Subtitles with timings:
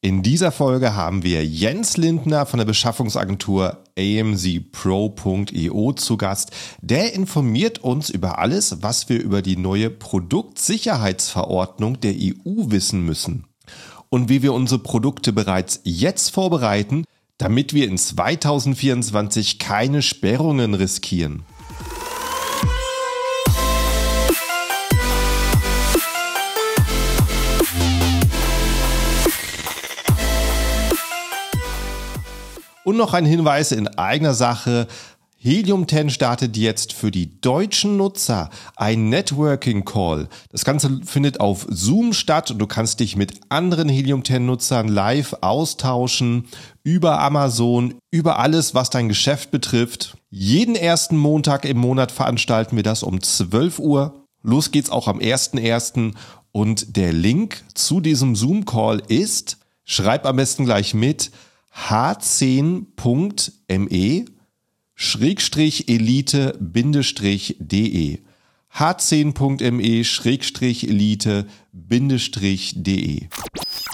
[0.00, 6.52] In dieser Folge haben wir Jens Lindner von der Beschaffungsagentur amzpro.io zu Gast.
[6.80, 13.48] Der informiert uns über alles, was wir über die neue Produktsicherheitsverordnung der EU wissen müssen
[14.08, 17.02] und wie wir unsere Produkte bereits jetzt vorbereiten,
[17.36, 21.42] damit wir in 2024 keine Sperrungen riskieren.
[32.88, 34.86] Und noch ein Hinweis in eigener Sache.
[35.36, 40.30] Helium 10 startet jetzt für die deutschen Nutzer ein Networking Call.
[40.52, 44.88] Das Ganze findet auf Zoom statt und du kannst dich mit anderen Helium 10 Nutzern
[44.88, 46.48] live austauschen
[46.82, 50.16] über Amazon, über alles, was dein Geschäft betrifft.
[50.30, 54.24] Jeden ersten Montag im Monat veranstalten wir das um 12 Uhr.
[54.42, 56.14] Los geht's auch am 1.1.
[56.52, 61.30] Und der Link zu diesem Zoom Call ist, schreib am besten gleich mit,
[61.86, 64.24] h10.me
[64.94, 68.18] Schrägstrich Elite Bindestrich de
[68.74, 73.28] h10.me Schrägstrich Elite Bindestrich de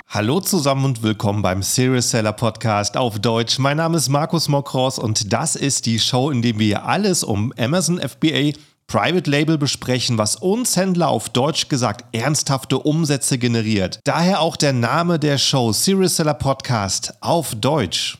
[0.08, 3.58] Hallo zusammen und willkommen beim Serious Seller Podcast auf Deutsch.
[3.58, 7.52] Mein Name ist Markus Mokros und das ist die Show, in der wir alles um
[7.58, 8.52] Amazon FBA
[8.86, 14.00] Private Label besprechen, was uns Händler auf Deutsch gesagt ernsthafte Umsätze generiert.
[14.04, 18.18] Daher auch der Name der Show Serious Seller Podcast auf Deutsch.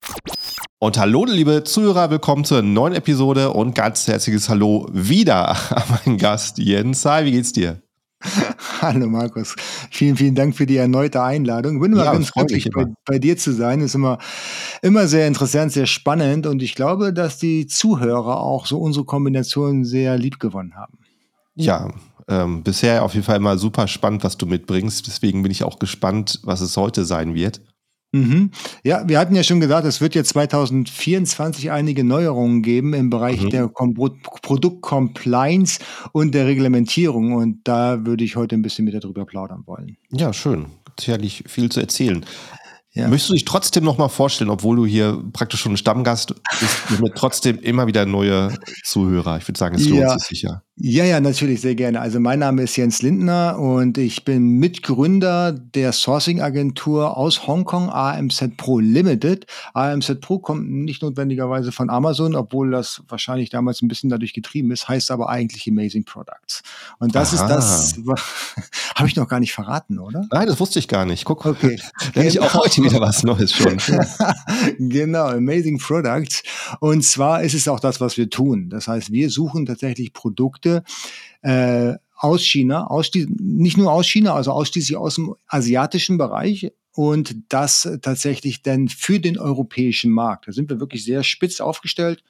[0.78, 6.18] Und hallo, liebe Zuhörer, willkommen zur neuen Episode und ganz herzliches Hallo wieder an meinen
[6.18, 7.04] Gast Jens.
[7.04, 7.83] Hi, wie geht's dir?
[8.80, 9.55] Hallo Markus,
[9.91, 11.77] vielen, vielen Dank für die erneute Einladung.
[11.77, 13.80] Ich bin immer ja, ganz glücklich, bei, bei, dir zu sein.
[13.80, 14.19] Ist immer,
[14.83, 19.84] immer sehr interessant, sehr spannend und ich glaube, dass die Zuhörer auch so unsere Kombination
[19.84, 20.98] sehr lieb gewonnen haben.
[21.55, 21.89] Ja,
[22.28, 25.06] ähm, bisher auf jeden Fall immer super spannend, was du mitbringst.
[25.06, 27.61] Deswegen bin ich auch gespannt, was es heute sein wird.
[28.14, 28.52] Mhm.
[28.84, 33.42] Ja, wir hatten ja schon gesagt, es wird jetzt 2024 einige Neuerungen geben im Bereich
[33.42, 33.50] mhm.
[33.50, 35.80] der Kom Produktcompliance
[36.12, 37.33] und der Reglementierung.
[37.33, 39.96] Und da würde ich heute ein bisschen mit darüber plaudern wollen.
[40.12, 40.66] Ja, schön.
[40.98, 42.24] Sicherlich viel zu erzählen.
[42.92, 43.08] Ja.
[43.08, 46.90] Möchtest du dich trotzdem noch mal vorstellen, obwohl du hier praktisch schon ein Stammgast bist,
[47.00, 49.39] mit trotzdem immer wieder neue Zuhörer?
[49.39, 50.16] Ich würde sagen, es lohnt ja.
[50.16, 50.62] sich sicher.
[50.77, 52.01] Ja, ja, natürlich, sehr gerne.
[52.01, 58.57] Also mein Name ist Jens Lindner und ich bin Mitgründer der Sourcing-Agentur aus Hongkong, AMZ
[58.57, 59.46] Pro Limited.
[59.73, 64.73] AMZ Pro kommt nicht notwendigerweise von Amazon, obwohl das wahrscheinlich damals ein bisschen dadurch getrieben
[64.73, 66.64] ist, heißt aber eigentlich Amazing Products.
[66.98, 67.57] Und das Aha.
[67.57, 68.18] ist das,
[68.96, 70.27] habe ich noch gar nicht verraten, oder?
[70.33, 71.24] Nein, das wusste ich gar nicht.
[71.24, 71.79] Guck, okay.
[72.14, 73.79] Lerne ich auch heute wieder was Neues schon.
[74.80, 76.42] genau, Amazing Products.
[76.80, 78.70] Und zwar ist es auch das, was wir tun.
[78.70, 80.85] Das heißt, wir suchen tatsächlich Produkte, Produkte
[81.42, 86.73] äh, aus China, aus die, nicht nur aus China, also ausschließlich aus dem asiatischen Bereich
[86.92, 90.48] und das tatsächlich dann für den europäischen Markt.
[90.48, 92.23] Da sind wir wirklich sehr spitz aufgestellt.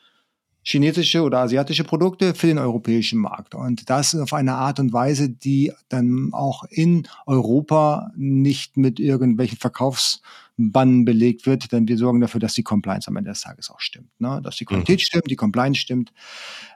[0.66, 3.54] Chinesische oder asiatische Produkte für den europäischen Markt.
[3.54, 9.58] Und das auf eine Art und Weise, die dann auch in Europa nicht mit irgendwelchen
[9.58, 10.22] Verkaufs-
[10.56, 13.80] Bannen belegt wird, denn wir sorgen dafür, dass die Compliance am Ende des Tages auch
[13.80, 14.08] stimmt.
[14.20, 14.40] Ne?
[14.42, 15.02] Dass die Qualität mhm.
[15.02, 16.12] stimmt, die Compliance stimmt.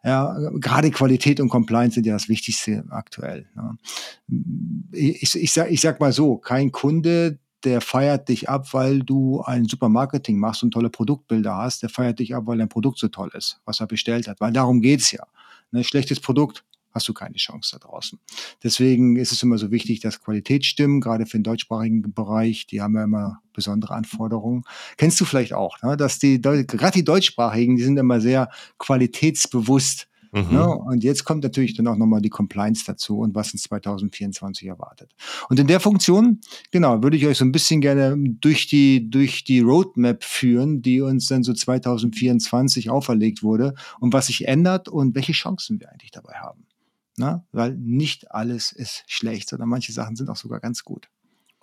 [0.03, 3.47] Ja, gerade Qualität und Compliance sind ja das Wichtigste aktuell.
[3.55, 3.77] Ne?
[4.93, 9.43] Ich, ich, sag, ich sag mal so, kein Kunde, der feiert dich ab, weil du
[9.43, 11.83] ein super Marketing machst und tolle Produktbilder hast.
[11.83, 14.41] Der feiert dich ab, weil dein Produkt so toll ist, was er bestellt hat.
[14.41, 15.23] Weil darum geht's ja.
[15.71, 16.65] Ein ne, schlechtes Produkt
[16.99, 18.19] hast du keine Chance da draußen.
[18.63, 22.67] Deswegen ist es immer so wichtig, dass Qualität stimmt, gerade für den deutschsprachigen Bereich.
[22.67, 24.65] Die haben ja immer besondere Anforderungen.
[24.97, 25.97] Kennst du vielleicht auch, ne?
[25.97, 30.09] dass die, gerade die deutschsprachigen, die sind immer sehr qualitätsbewusst.
[30.33, 30.49] Mhm.
[30.51, 30.69] Ne?
[30.69, 35.15] Und jetzt kommt natürlich dann auch nochmal die Compliance dazu und was uns 2024 erwartet.
[35.49, 39.45] Und in der Funktion, genau, würde ich euch so ein bisschen gerne durch die, durch
[39.45, 45.15] die Roadmap führen, die uns dann so 2024 auferlegt wurde und was sich ändert und
[45.15, 46.68] welche Chancen wir eigentlich dabei haben.
[47.19, 47.45] Ne?
[47.53, 51.09] Weil nicht alles ist schlecht, sondern manche Sachen sind auch sogar ganz gut.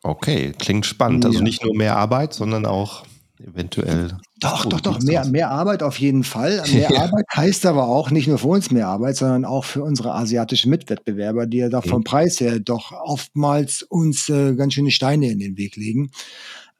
[0.04, 1.26] Okay, klingt spannend.
[1.26, 3.06] Also nicht nur mehr Arbeit, sondern auch
[3.40, 4.18] eventuell.
[4.40, 6.64] Doch, doch, doch, mehr, mehr Arbeit auf jeden Fall.
[6.72, 7.02] Mehr ja.
[7.04, 10.70] Arbeit heißt aber auch nicht nur für uns mehr Arbeit, sondern auch für unsere asiatischen
[10.70, 15.40] Mitwettbewerber, die ja doch vom Preis her doch oftmals uns äh, ganz schöne Steine in
[15.40, 16.12] den Weg legen.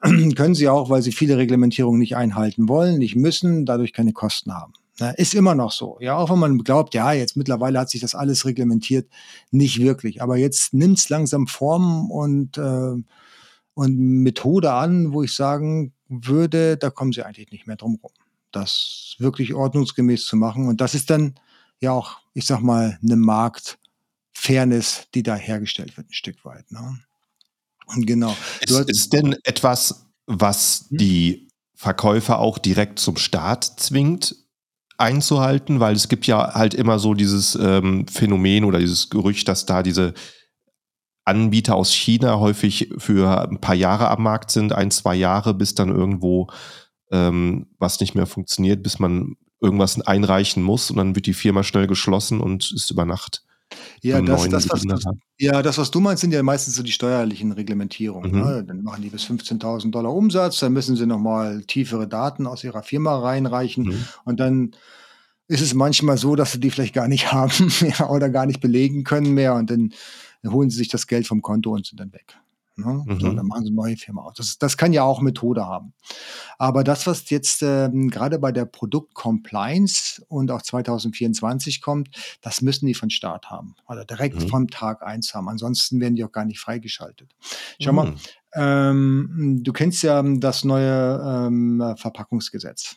[0.00, 4.54] Können sie auch, weil sie viele Reglementierungen nicht einhalten wollen, nicht müssen, dadurch keine Kosten
[4.54, 4.72] haben.
[4.98, 5.98] Na, ist immer noch so.
[6.00, 9.10] Ja, auch wenn man glaubt, ja, jetzt mittlerweile hat sich das alles reglementiert,
[9.50, 10.22] nicht wirklich.
[10.22, 12.94] Aber jetzt nimmt es langsam Form und, äh,
[13.74, 18.12] und Methode an, wo ich sagen würde, da kommen sie eigentlich nicht mehr drum rum.
[18.52, 20.66] Das wirklich ordnungsgemäß zu machen.
[20.66, 21.34] Und das ist dann
[21.80, 26.70] ja auch, ich sag mal, eine Marktfairness, die da hergestellt wird, ein Stück weit.
[26.72, 26.98] Ne?
[27.86, 28.34] Und genau.
[28.62, 30.98] Ist, ist denn etwas was hm?
[30.98, 34.34] die Verkäufer auch direkt zum Start zwingt
[34.98, 39.66] einzuhalten, weil es gibt ja halt immer so dieses ähm, Phänomen oder dieses Gerücht, dass
[39.66, 40.14] da diese
[41.24, 45.74] Anbieter aus China häufig für ein paar Jahre am Markt sind, ein, zwei Jahre, bis
[45.74, 46.48] dann irgendwo
[47.10, 51.62] ähm, was nicht mehr funktioniert, bis man irgendwas einreichen muss und dann wird die Firma
[51.62, 53.45] schnell geschlossen und ist über Nacht.
[54.02, 54.96] Ja, das, das, was du,
[55.38, 58.30] ja, das, was du meinst, sind ja meistens so die steuerlichen Reglementierungen.
[58.30, 58.40] Mhm.
[58.40, 58.64] Ne?
[58.64, 62.82] Dann machen die bis 15.000 Dollar Umsatz, dann müssen sie nochmal tiefere Daten aus ihrer
[62.82, 64.04] Firma reinreichen mhm.
[64.24, 64.72] und dann
[65.48, 67.72] ist es manchmal so, dass sie die vielleicht gar nicht haben
[68.08, 69.92] oder gar nicht belegen können mehr und dann
[70.46, 72.36] holen sie sich das Geld vom Konto und sind dann weg.
[72.76, 73.02] Ne?
[73.06, 73.20] Mhm.
[73.20, 74.34] So, dann machen sie eine neue Firma aus.
[74.36, 75.94] Das, das kann ja auch Methode haben.
[76.58, 82.10] Aber das, was jetzt ähm, gerade bei der Produktcompliance und auch 2024 kommt,
[82.42, 84.48] das müssen die von Start haben oder direkt mhm.
[84.48, 85.48] vom Tag eins haben.
[85.48, 87.34] Ansonsten werden die auch gar nicht freigeschaltet.
[87.80, 87.96] Schau mhm.
[87.96, 88.14] mal,
[88.54, 92.96] ähm, du kennst ja das neue ähm, Verpackungsgesetz.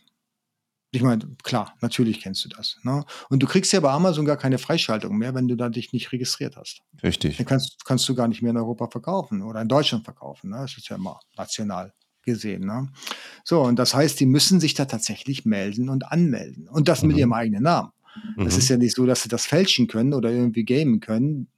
[0.92, 2.80] Ich meine, klar, natürlich kennst du das.
[2.84, 3.04] Ne?
[3.30, 6.12] Und du kriegst ja bei Amazon gar keine Freischaltung mehr, wenn du da dich nicht
[6.12, 6.82] registriert hast.
[7.04, 7.38] Richtig.
[7.38, 10.50] Dann kannst, kannst du gar nicht mehr in Europa verkaufen oder in Deutschland verkaufen.
[10.50, 10.58] Ne?
[10.62, 11.94] Das ist ja immer national
[12.24, 12.66] gesehen.
[12.66, 12.90] Ne?
[13.44, 16.68] So, und das heißt, die müssen sich da tatsächlich melden und anmelden.
[16.68, 17.10] Und das mhm.
[17.10, 17.92] mit ihrem eigenen Namen.
[18.36, 18.46] Mhm.
[18.46, 21.50] Das ist ja nicht so, dass sie das fälschen können oder irgendwie gamen können.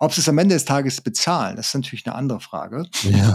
[0.00, 2.86] Ob sie es am Ende des Tages bezahlen, das ist natürlich eine andere Frage.
[3.08, 3.32] Ja.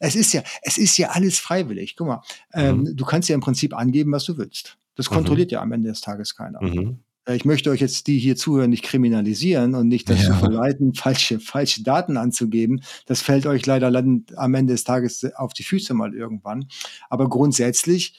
[0.00, 1.96] es ist ja, es ist ja alles freiwillig.
[1.96, 2.22] Guck mal,
[2.54, 2.96] ähm, mhm.
[2.96, 4.78] du kannst ja im Prinzip angeben, was du willst.
[4.94, 5.54] Das kontrolliert mhm.
[5.54, 6.62] ja am Ende des Tages keiner.
[6.62, 7.00] Mhm.
[7.26, 10.36] Äh, ich möchte euch jetzt, die hier zuhören, nicht kriminalisieren und nicht dazu ja.
[10.36, 12.82] verleiten, falsche, falsche Daten anzugeben.
[13.06, 16.66] Das fällt euch leider am Ende des Tages auf die Füße mal irgendwann.
[17.10, 18.18] Aber grundsätzlich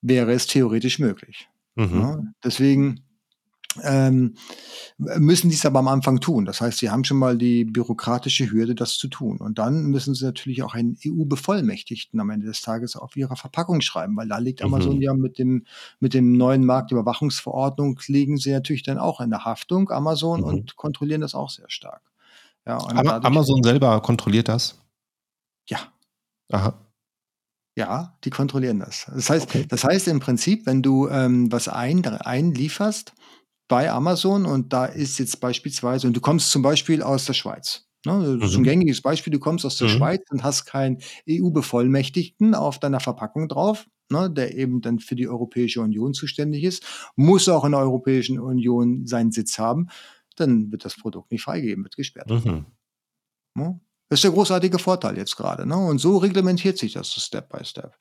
[0.00, 1.48] wäre es theoretisch möglich.
[1.74, 2.00] Mhm.
[2.00, 3.02] Ja, deswegen
[3.82, 4.34] ähm,
[4.98, 6.44] müssen dies aber am Anfang tun.
[6.44, 9.38] Das heißt, sie haben schon mal die bürokratische Hürde, das zu tun.
[9.38, 13.80] Und dann müssen sie natürlich auch einen EU-Bevollmächtigten am Ende des Tages auf ihrer Verpackung
[13.80, 15.02] schreiben, weil da liegt Amazon mhm.
[15.02, 15.64] ja mit dem,
[16.00, 20.46] mit dem neuen Marktüberwachungsverordnung liegen sie natürlich dann auch in der Haftung, Amazon, mhm.
[20.46, 22.02] und kontrollieren das auch sehr stark.
[22.66, 24.78] Ja, Amazon selber kontrolliert das?
[25.68, 25.78] Ja.
[26.50, 26.74] Aha.
[27.74, 29.06] Ja, die kontrollieren das.
[29.12, 29.66] Das heißt, okay.
[29.66, 33.14] das heißt im Prinzip, wenn du ähm, was ein, einlieferst,
[33.72, 37.88] bei Amazon und da ist jetzt beispielsweise, und du kommst zum Beispiel aus der Schweiz.
[38.04, 38.36] Ne?
[38.38, 38.64] Das ist ein mhm.
[38.64, 39.92] gängiges Beispiel, du kommst aus der mhm.
[39.92, 45.26] Schweiz und hast keinen EU-Bevollmächtigten auf deiner Verpackung drauf, ne, der eben dann für die
[45.26, 46.84] Europäische Union zuständig ist,
[47.16, 49.88] muss auch in der Europäischen Union seinen Sitz haben,
[50.36, 52.28] dann wird das Produkt nicht freigegeben, wird gesperrt.
[52.28, 52.66] Mhm.
[53.54, 53.80] Ne?
[54.10, 55.64] Das ist der großartige Vorteil jetzt gerade.
[55.64, 55.78] Ne?
[55.78, 57.96] Und so reglementiert sich das so Step by Step.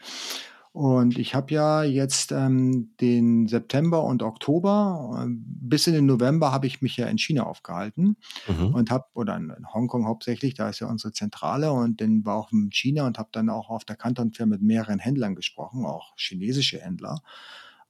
[0.73, 6.53] Und ich habe ja jetzt ähm, den September und Oktober, äh, bis in den November
[6.53, 8.15] habe ich mich ja in China aufgehalten
[8.47, 8.73] Mhm.
[8.73, 12.51] und habe, oder in Hongkong hauptsächlich, da ist ja unsere Zentrale und dann war auch
[12.53, 16.13] in China und habe dann auch auf der Canton Fair mit mehreren Händlern gesprochen, auch
[16.17, 17.21] chinesische Händler.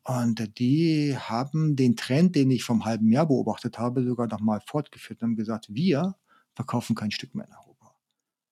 [0.03, 5.21] Und die haben den Trend, den ich vom halben Jahr beobachtet habe, sogar nochmal fortgeführt
[5.21, 6.15] und haben gesagt, wir
[6.55, 7.60] verkaufen kein Stück mehr nach.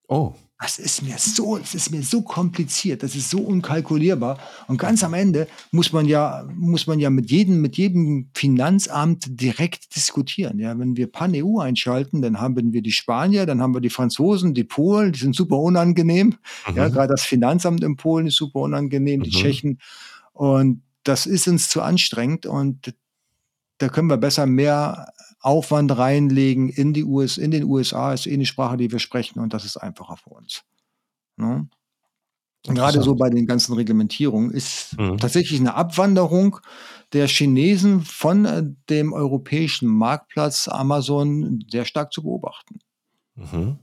[0.09, 0.33] Oh.
[0.61, 4.37] Das ist mir so, das ist mir so kompliziert, das ist so unkalkulierbar.
[4.67, 9.23] Und ganz am Ende muss man ja, muss man ja mit jedem, mit jedem Finanzamt
[9.29, 10.59] direkt diskutieren.
[10.59, 14.53] Ja, wenn wir Pan-EU einschalten, dann haben wir die Spanier, dann haben wir die Franzosen,
[14.53, 16.35] die Polen, die sind super unangenehm.
[16.67, 16.75] Mhm.
[16.75, 19.23] Ja, gerade das Finanzamt in Polen ist super unangenehm, mhm.
[19.23, 19.79] die Tschechen.
[20.33, 22.93] Und das ist uns zu anstrengend und
[23.77, 28.33] da können wir besser mehr Aufwand reinlegen in die US, in den USA, ist eh
[28.33, 30.63] eine Sprache, die wir sprechen und das ist einfacher für uns.
[31.37, 31.69] Ne?
[32.63, 35.17] Gerade so bei den ganzen Reglementierungen ist mhm.
[35.17, 36.59] tatsächlich eine Abwanderung
[37.13, 42.79] der Chinesen von äh, dem europäischen Marktplatz Amazon sehr stark zu beobachten.
[43.35, 43.79] Mhm.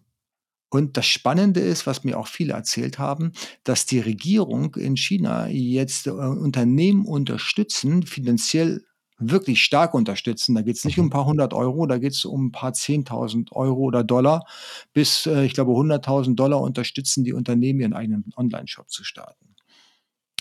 [0.68, 3.32] Und das Spannende ist, was mir auch viele erzählt haben,
[3.64, 8.84] dass die Regierung in China jetzt äh, Unternehmen unterstützen, finanziell
[9.18, 10.54] wirklich stark unterstützen.
[10.54, 11.11] Da geht es nicht um ein mhm.
[11.11, 14.46] paar hundert Euro, da geht es um ein paar zehntausend Euro oder Dollar.
[14.92, 19.54] Bis, äh, ich glaube, hunderttausend Dollar unterstützen die Unternehmen, ihren eigenen Online-Shop zu starten.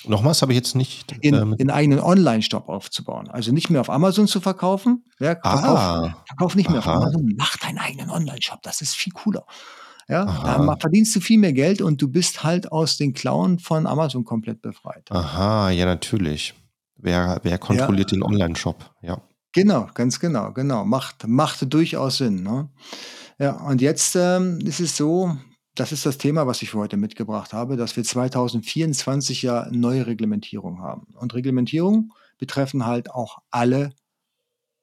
[0.07, 1.15] Nochmals habe ich jetzt nicht.
[1.21, 3.29] In, ähm, in eigenen Online-Shop aufzubauen.
[3.29, 5.05] Also nicht mehr auf Amazon zu verkaufen.
[5.19, 6.97] Ja, verkauf, ah, verkauf nicht mehr aha.
[6.97, 8.61] auf Amazon, mach deinen eigenen Online-Shop.
[8.61, 9.45] Das ist viel cooler.
[10.07, 13.87] Ja, da verdienst du viel mehr Geld und du bist halt aus den Klauen von
[13.87, 15.11] Amazon komplett befreit.
[15.11, 16.53] Aha, ja, natürlich.
[17.05, 18.17] Wer, wer kontrolliert ja.
[18.17, 18.95] den Online-Shop?
[19.03, 19.21] Ja.
[19.53, 20.85] Genau, ganz genau, genau.
[20.85, 22.41] Macht, macht durchaus Sinn.
[22.41, 22.69] Ne?
[23.37, 25.37] Ja, und jetzt ähm, ist es so,
[25.75, 30.07] das ist das Thema, was ich für heute mitgebracht habe, dass wir 2024 ja neue
[30.07, 31.05] Reglementierung haben.
[31.13, 33.93] Und Reglementierung betreffen halt auch alle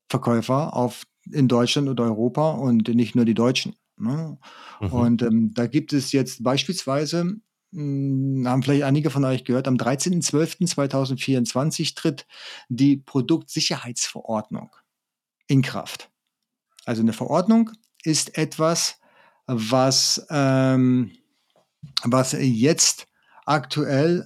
[0.08, 3.74] Verkäufer auf, in Deutschland und Europa und nicht nur die Deutschen.
[3.96, 4.38] Ne?
[4.80, 4.92] Mhm.
[4.92, 7.34] Und ähm, da gibt es jetzt beispielsweise,
[7.74, 12.26] haben vielleicht einige von euch gehört, am 13.12.2024 tritt
[12.68, 14.76] die Produktsicherheitsverordnung
[15.46, 16.10] in Kraft.
[16.84, 17.70] Also eine Verordnung
[18.02, 18.98] ist etwas,
[19.46, 21.12] was, ähm,
[22.04, 23.06] was jetzt
[23.46, 24.24] aktuell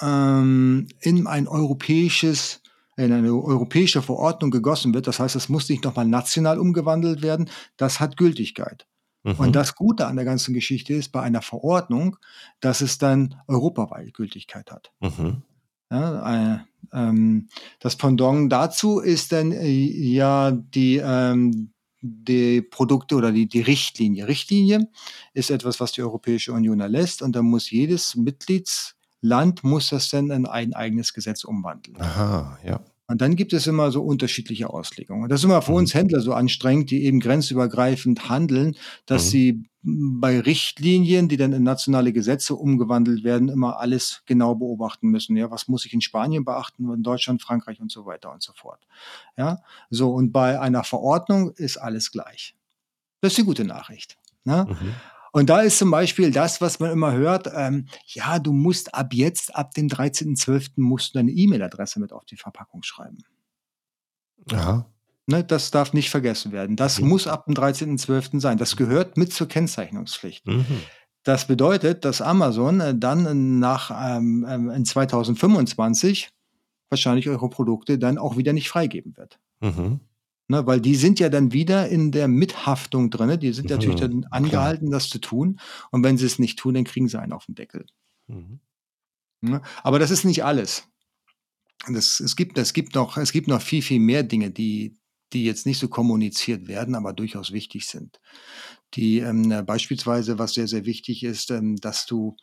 [0.00, 2.60] ähm, in ein europäisches
[2.96, 5.08] in eine europäische Verordnung gegossen wird.
[5.08, 7.50] Das heißt, es muss nicht nochmal national umgewandelt werden.
[7.76, 8.86] Das hat Gültigkeit.
[9.24, 9.34] Mhm.
[9.36, 12.16] Und das Gute an der ganzen Geschichte ist bei einer Verordnung,
[12.60, 14.92] dass es dann europaweit Gültigkeit hat.
[15.00, 15.42] Mhm.
[15.90, 16.58] Ja, äh,
[16.92, 17.48] ähm,
[17.80, 24.28] das Pendant dazu ist dann äh, ja die, ähm, die Produkte oder die, die Richtlinie.
[24.28, 24.88] Richtlinie
[25.32, 30.30] ist etwas, was die Europäische Union erlässt und da muss jedes Mitgliedsland muss das dann
[30.30, 31.98] in ein eigenes Gesetz umwandeln.
[32.00, 32.80] Aha, ja.
[33.06, 35.24] Und dann gibt es immer so unterschiedliche Auslegungen.
[35.24, 35.78] Und das ist immer für mhm.
[35.78, 39.28] uns Händler so anstrengend, die eben grenzübergreifend handeln, dass mhm.
[39.28, 45.36] sie bei Richtlinien, die dann in nationale Gesetze umgewandelt werden, immer alles genau beobachten müssen.
[45.36, 48.54] Ja, was muss ich in Spanien beachten, in Deutschland, Frankreich und so weiter und so
[48.54, 48.80] fort.
[49.36, 52.56] Ja, so und bei einer Verordnung ist alles gleich.
[53.20, 54.16] Das ist die gute Nachricht.
[54.44, 54.66] Ne?
[54.68, 54.94] Mhm.
[55.34, 59.12] Und da ist zum Beispiel das, was man immer hört, ähm, ja, du musst ab
[59.12, 60.74] jetzt, ab dem 13.12.
[60.76, 63.18] musst du deine E-Mail-Adresse mit auf die Verpackung schreiben.
[64.48, 64.86] Ja.
[65.26, 66.76] Ne, das darf nicht vergessen werden.
[66.76, 67.08] Das mhm.
[67.08, 68.38] muss ab dem 13.12.
[68.38, 68.58] sein.
[68.58, 70.46] Das gehört mit zur Kennzeichnungspflicht.
[70.46, 70.66] Mhm.
[71.24, 76.30] Das bedeutet, dass Amazon äh, dann nach ähm, ähm in 2025
[76.90, 79.40] wahrscheinlich eure Produkte dann auch wieder nicht freigeben wird.
[79.58, 79.98] Mhm.
[80.46, 83.40] Ne, weil die sind ja dann wieder in der Mithaftung drin.
[83.40, 85.58] Die sind natürlich mhm, dann angehalten, das zu tun.
[85.90, 87.86] Und wenn sie es nicht tun, dann kriegen sie einen auf den Deckel.
[88.26, 88.60] Mhm.
[89.40, 89.62] Ne?
[89.82, 90.86] Aber das ist nicht alles.
[91.88, 94.96] Das, es, gibt, es, gibt noch, es gibt noch viel, viel mehr Dinge, die,
[95.32, 98.20] die jetzt nicht so kommuniziert werden, aber durchaus wichtig sind.
[98.94, 102.36] Die ähm, beispielsweise, was sehr, sehr wichtig ist, ähm, dass du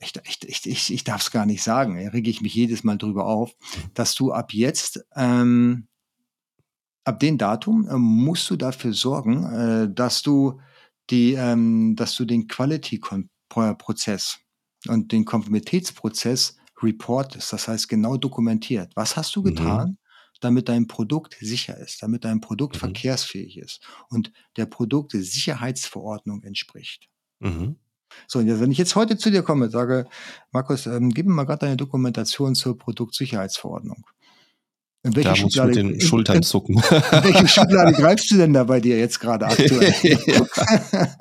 [0.00, 2.96] ich, ich, ich, ich darf es gar nicht sagen, da rege ich mich jedes Mal
[2.96, 3.54] drüber auf,
[3.94, 5.88] dass du ab jetzt, ähm,
[7.04, 10.60] ab dem Datum äh, musst du dafür sorgen, äh, dass du
[11.10, 14.38] die, ähm, dass du den Quality-Prozess
[14.88, 18.92] und den Konformitätsprozess reportest, das heißt genau dokumentiert.
[18.94, 19.44] Was hast du mhm.
[19.44, 19.98] getan, mhm.
[20.40, 22.80] damit dein Produkt sicher ist, damit dein Produkt mhm.
[22.80, 27.08] verkehrsfähig ist und der Produktsicherheitsverordnung entspricht?
[27.40, 27.76] Mhm.
[28.26, 30.06] So, wenn ich jetzt heute zu dir komme und sage,
[30.52, 34.04] Markus, ähm, gib mir mal gerade deine Dokumentation zur Produktsicherheitsverordnung.
[35.02, 36.74] In welche da Schublade, muss mit den Schultern in, zucken.
[36.76, 39.94] In welche Schublade greifst du denn da bei dir jetzt gerade aktuell?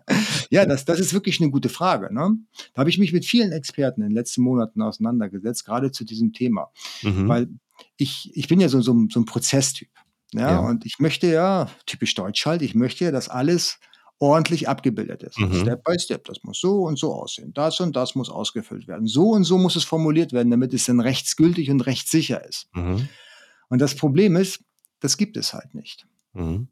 [0.50, 2.14] ja, das, das ist wirklich eine gute Frage.
[2.14, 2.36] Ne?
[2.74, 6.34] Da habe ich mich mit vielen Experten in den letzten Monaten auseinandergesetzt, gerade zu diesem
[6.34, 6.72] Thema.
[7.04, 7.30] Mhm.
[7.30, 7.48] Weil
[7.96, 9.90] ich, ich bin ja so, so, so ein Prozesstyp.
[10.34, 13.80] Ja, ja, und ich möchte ja, typisch deutsch halt, ich möchte ja, dass alles
[14.20, 15.40] ordentlich abgebildet ist.
[15.40, 15.62] Mhm.
[15.62, 16.26] Step by Step.
[16.26, 17.54] Das muss so und so aussehen.
[17.54, 19.08] Das und das muss ausgefüllt werden.
[19.08, 22.68] So und so muss es formuliert werden, damit es dann rechtsgültig und rechtssicher ist.
[22.74, 23.08] Mhm.
[23.70, 24.64] Und das Problem ist,
[25.00, 26.06] das gibt es halt nicht.
[26.34, 26.68] Mhm.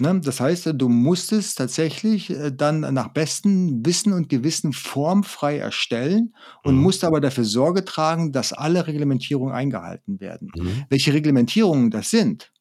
[0.00, 0.20] Ne?
[0.20, 6.34] Das heißt, du musst es tatsächlich äh, dann nach bestem Wissen und Gewissen formfrei erstellen
[6.62, 6.82] und mhm.
[6.82, 10.50] musst aber dafür Sorge tragen, dass alle Reglementierungen eingehalten werden.
[10.56, 10.84] Mhm.
[10.88, 12.52] Welche Reglementierungen das sind,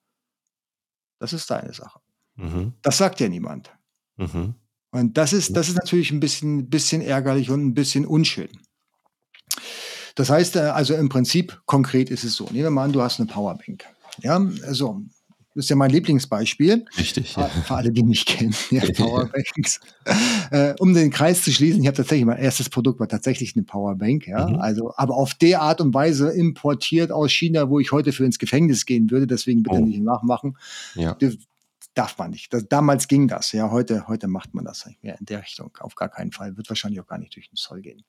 [1.19, 1.99] das ist deine Sache.
[2.35, 2.73] Mhm.
[2.81, 3.71] Das sagt ja niemand.
[4.17, 4.55] Mhm.
[4.91, 8.49] Und das ist, das ist natürlich ein bisschen, bisschen ärgerlich und ein bisschen unschön.
[10.15, 12.45] Das heißt, äh, also im Prinzip konkret ist es so.
[12.45, 13.85] Nehmen wir mal an, du hast eine Powerbank.
[14.23, 15.01] Ja, also
[15.53, 16.85] das ist ja mein Lieblingsbeispiel.
[16.97, 17.35] Richtig.
[17.35, 17.47] Ja.
[17.47, 19.79] Für alle, die mich kennen, ja, Powerbanks.
[20.51, 23.63] äh, um den Kreis zu schließen, ich habe tatsächlich mein erstes Produkt war tatsächlich eine
[23.63, 24.47] Powerbank, ja.
[24.47, 24.55] Mhm.
[24.55, 28.39] Also, aber auf der Art und Weise importiert aus China, wo ich heute für ins
[28.39, 29.85] Gefängnis gehen würde, deswegen bitte oh.
[29.85, 30.57] nicht nachmachen.
[30.95, 31.15] Ja
[31.97, 32.53] darf man nicht.
[32.53, 33.53] Das, damals ging das.
[33.53, 35.75] Ja, heute, heute macht man das nicht mehr in der Richtung.
[35.79, 36.55] Auf gar keinen Fall.
[36.55, 38.03] Wird wahrscheinlich auch gar nicht durch den Zoll gehen.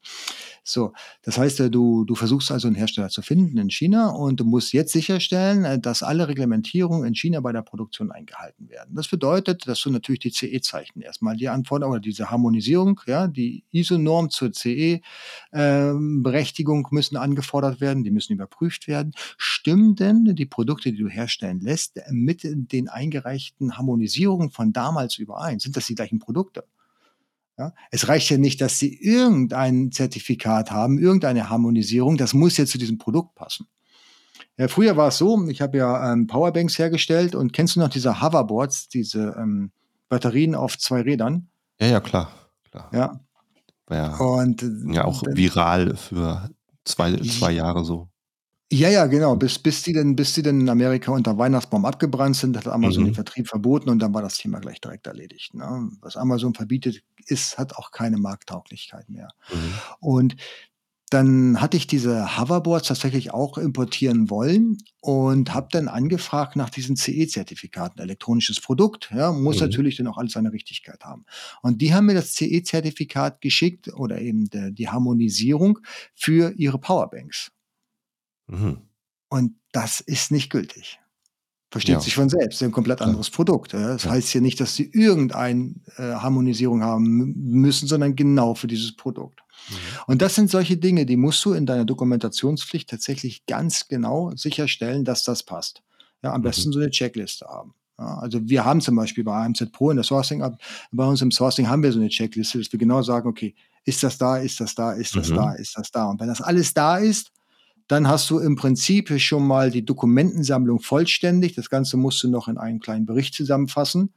[0.63, 0.93] So,
[1.23, 4.45] das heißt, äh, du, du versuchst also einen Hersteller zu finden in China und du
[4.45, 8.95] musst jetzt sicherstellen, äh, dass alle Reglementierungen in China bei der Produktion eingehalten werden.
[8.95, 13.65] Das bedeutet, dass du natürlich die CE-Zeichen erstmal die Anforderungen oder diese Harmonisierung, ja, die
[13.71, 19.13] ISO-Norm zur CE-Berechtigung müssen angefordert werden, die müssen überprüft werden.
[19.39, 25.59] Stimmen denn die Produkte, die du herstellen lässt, mit den eingereichten Harmonisierung von damals überein?
[25.59, 26.65] Sind das die gleichen Produkte?
[27.59, 27.73] Ja?
[27.91, 32.17] Es reicht ja nicht, dass sie irgendein Zertifikat haben, irgendeine Harmonisierung.
[32.17, 33.67] Das muss ja zu diesem Produkt passen.
[34.57, 37.89] Ja, früher war es so, ich habe ja ähm, Powerbanks hergestellt und kennst du noch
[37.89, 39.71] diese Hoverboards, diese ähm,
[40.09, 41.49] Batterien auf zwei Rädern?
[41.81, 42.33] Ja, ja, klar.
[42.71, 42.91] klar.
[42.93, 43.21] Ja.
[43.91, 44.17] ja.
[44.17, 46.51] Und, ja, auch viral für
[46.85, 48.09] zwei, zwei Jahre so.
[48.71, 49.35] Ja, ja, genau.
[49.35, 53.05] Bis, bis die dann, bis die dann in Amerika unter Weihnachtsbaum abgebrannt sind, hat Amazon
[53.05, 53.15] den Mhm.
[53.15, 55.55] Vertrieb verboten und dann war das Thema gleich direkt erledigt.
[55.55, 55.91] Ne?
[56.03, 59.31] Was Amazon verbietet, ist, hat auch keine Markttauglichkeit mehr.
[59.51, 59.83] Mhm.
[60.01, 60.37] Und
[61.11, 66.97] dann hatte ich diese Hoverboards tatsächlich auch importieren wollen und habe dann angefragt nach diesen
[66.97, 68.01] CE-Zertifikaten.
[68.03, 69.63] Elektronisches Produkt, ja, muss Mhm.
[69.63, 71.25] natürlich dann auch alles seine Richtigkeit haben.
[71.63, 75.79] Und die haben mir das CE-Zertifikat geschickt oder eben der, die Harmonisierung
[76.15, 77.51] für ihre Powerbanks.
[78.49, 78.79] Mhm.
[79.29, 80.99] Und das ist nicht gültig.
[81.71, 82.01] Versteht Ja.
[82.01, 83.75] sich von selbst, ein komplett anderes Produkt.
[83.75, 83.89] Ja.
[83.89, 84.11] Das Ja.
[84.13, 88.97] heißt ja nicht, dass sie irgendeine äh, Harmonisierung haben mü- müssen, sondern genau für dieses
[88.97, 89.41] Produkt.
[89.69, 89.75] Mhm.
[90.07, 95.05] Und das sind solche Dinge, die musst du in deiner Dokumentationspflicht tatsächlich ganz genau sicherstellen,
[95.05, 95.83] dass das passt.
[96.23, 96.45] Ja, am Mhm.
[96.45, 97.75] besten so eine Checkliste haben.
[97.99, 100.43] Ja, also wir haben zum Beispiel bei AMZ Pro in der Sourcing,
[100.93, 104.03] bei uns im Sourcing haben wir so eine Checkliste, dass wir genau sagen, okay, ist
[104.03, 105.35] das da, ist das da, ist das Mhm.
[105.35, 106.07] da, ist das da.
[106.09, 107.31] Und wenn das alles da ist,
[107.89, 111.55] dann hast du im Prinzip schon mal die Dokumentensammlung vollständig.
[111.55, 114.13] Das Ganze musst du noch in einen kleinen Bericht zusammenfassen,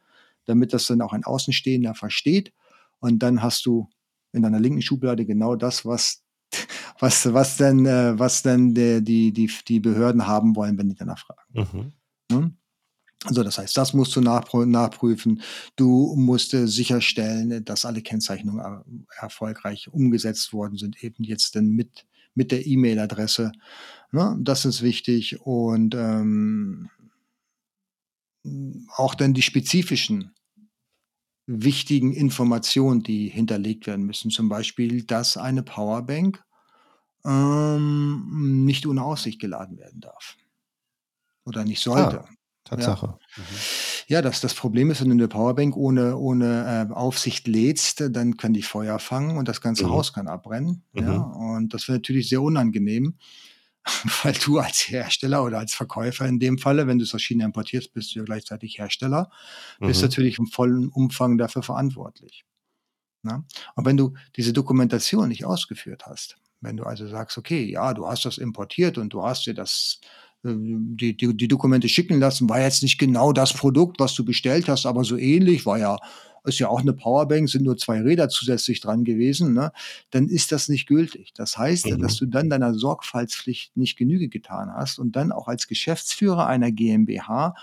[0.46, 2.54] damit das dann auch ein Außenstehender versteht.
[3.00, 3.90] Und dann hast du
[4.34, 6.24] in deiner linken Schublade genau das, was,
[7.00, 10.96] was, was denn, äh, was denn der, die, die, die Behörden haben wollen, wenn die
[10.96, 11.42] danach fragen.
[11.54, 11.94] Mhm.
[12.30, 12.54] Ne?
[13.24, 15.42] Also das heißt, das musst du nachprü- nachprüfen.
[15.76, 18.84] Du musst äh, sicherstellen, dass alle Kennzeichnungen er
[19.20, 23.52] erfolgreich umgesetzt worden sind, eben jetzt dann mit, mit der E-Mail-Adresse.
[24.12, 24.38] Ne?
[24.40, 25.42] Das ist wichtig.
[25.42, 26.90] Und ähm,
[28.96, 30.34] auch dann die spezifischen
[31.48, 34.32] wichtigen Informationen, die hinterlegt werden müssen.
[34.32, 36.44] Zum Beispiel, dass eine Powerbank
[37.26, 40.38] ähm, nicht ohne Aussicht geladen werden darf.
[41.46, 42.22] Oder nicht sollte.
[42.22, 42.30] Ah,
[42.64, 43.20] Tatsache.
[43.36, 43.66] Mhm.
[44.08, 48.38] Ja, das, das Problem ist, wenn du eine Powerbank ohne, ohne äh, Aufsicht lädst, dann
[48.38, 49.90] kann die Feuer fangen und das ganze Mhm.
[49.90, 50.84] Haus kann abbrennen.
[50.94, 51.12] Mhm.
[51.12, 53.18] Ja, und das wäre natürlich sehr unangenehm,
[54.24, 57.46] weil du als Hersteller oder als Verkäufer in dem Falle, wenn du es aus China
[57.46, 59.30] importierst, bist du ja gleichzeitig Hersteller,
[59.86, 60.04] bist Mhm.
[60.04, 62.46] natürlich im vollen Umfang dafür verantwortlich.
[63.24, 63.44] Ne?
[63.76, 68.08] Und wenn du diese Dokumentation nicht ausgeführt hast, wenn du also sagst, okay, ja, du
[68.08, 70.00] hast das importiert und du hast dir das,
[70.44, 74.68] die, die, die Dokumente schicken lassen, war jetzt nicht genau das Produkt, was du bestellt
[74.68, 75.98] hast, aber so ähnlich, war ja,
[76.44, 79.72] ist ja auch eine Powerbank, sind nur zwei Räder zusätzlich dran gewesen, ne?
[80.10, 81.34] dann ist das nicht gültig.
[81.36, 82.02] Das heißt, Mhm.
[82.02, 86.72] dass du dann deiner Sorgfaltspflicht nicht Genüge getan hast und dann auch als Geschäftsführer einer
[86.72, 87.54] GmbH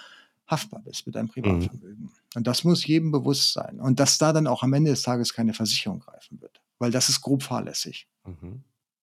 [0.47, 1.31] haftbar bist mit deinem Mhm.
[1.31, 2.11] Privatvermögen.
[2.37, 3.81] Und das muss jedem bewusst sein.
[3.81, 7.09] Und dass da dann auch am Ende des Tages keine Versicherung greifen wird, weil das
[7.09, 8.07] ist grob fahrlässig.
[8.25, 8.62] Mhm.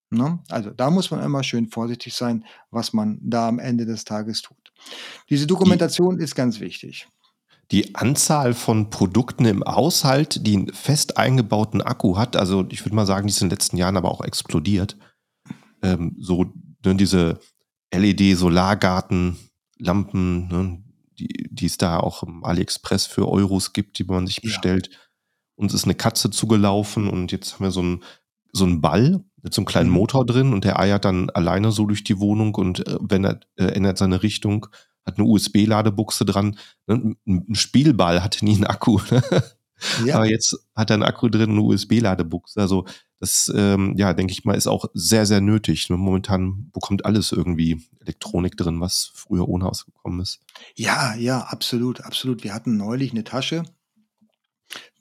[0.10, 0.40] Ne?
[0.50, 4.42] Also da muss man immer schön vorsichtig sein, was man da am Ende des Tages
[4.42, 4.58] tut.
[5.30, 7.08] Diese Dokumentation ist ganz wichtig.
[7.72, 12.96] Die Anzahl von Produkten im Haushalt, die einen fest eingebauten Akku hat, also ich würde
[12.96, 14.96] mal sagen, die ist in den letzten Jahren aber auch explodiert.
[15.82, 16.46] Ähm, so
[16.86, 17.40] ne, diese
[17.92, 20.84] LED-Solargarten-Lampen, ne,
[21.18, 24.42] die, die es da auch im AliExpress für Euros gibt, die man sich Ja.
[24.50, 24.90] bestellt.
[25.56, 28.04] Uns ist eine Katze zugelaufen und jetzt haben wir so einen,
[28.56, 29.96] so einen Ball mit so einem kleinen Mhm.
[29.96, 33.40] Motor drin und der eiert dann alleine so durch die Wohnung und äh, wenn er
[33.58, 34.68] äh, ändert seine Richtung,
[35.06, 36.58] hat eine USB-Ladebuchse dran.
[36.88, 37.16] Ne?
[37.28, 39.00] Ein ein Spielball hatte nie einen Akku.
[39.12, 39.22] Ne?
[40.06, 40.16] Ja.
[40.16, 42.62] Aber jetzt hat er einen Akku drin und eine USB-Ladebuchse.
[42.62, 42.86] Also
[43.20, 45.90] das, ähm, ja, denke ich mal, ist auch sehr, sehr nötig.
[45.90, 45.98] Ne?
[45.98, 50.40] Momentan bekommt alles irgendwie Elektronik drin, was früher ohne ausgekommen ist.
[50.76, 52.44] Ja, ja, absolut, absolut.
[52.44, 53.64] Wir hatten neulich eine Tasche,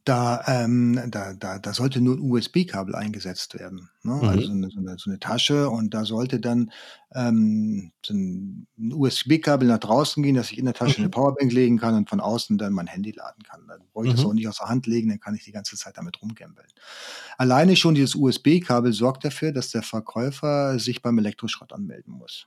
[0.05, 3.89] da, ähm, da, da, da sollte nur ein USB-Kabel eingesetzt werden.
[4.03, 4.13] Ne?
[4.13, 4.29] Mhm.
[4.29, 6.71] Also so eine, so, eine, so eine Tasche und da sollte dann
[7.15, 11.13] ähm, so ein USB-Kabel nach draußen gehen, dass ich in der Tasche eine Mhm.
[11.13, 13.63] Powerbank legen kann und von außen dann mein Handy laden kann.
[13.67, 14.27] Dann brauche ich das Mhm.
[14.29, 16.69] auch nicht aus der Hand legen, dann kann ich die ganze Zeit damit rumgambeln.
[17.39, 22.47] Alleine schon dieses USB-Kabel sorgt dafür, dass der Verkäufer sich beim Elektroschrott anmelden muss.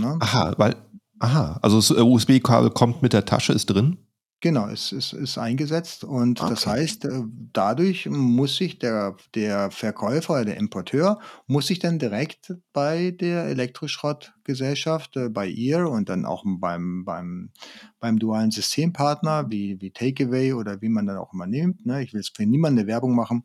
[0.00, 0.16] Ne?
[0.20, 0.74] Aha, weil,
[1.18, 3.98] aha, also das äh, USB-Kabel kommt mit der Tasche, ist drin.
[4.42, 6.66] Genau, es ist, ist eingesetzt und das Okay.
[6.66, 7.22] heißt, äh,
[7.54, 13.44] dadurch muss sich der, der Verkäufer oder der Importeur muss sich dann direkt bei der
[13.46, 17.50] Elektroschrottgesellschaft, äh, bei ihr und dann auch beim, beim,
[17.98, 22.12] beim dualen Systempartner wie, wie Takeaway oder wie man dann auch immer nimmt, ne, ich
[22.12, 23.42] will jetzt für niemanden eine Werbung machen,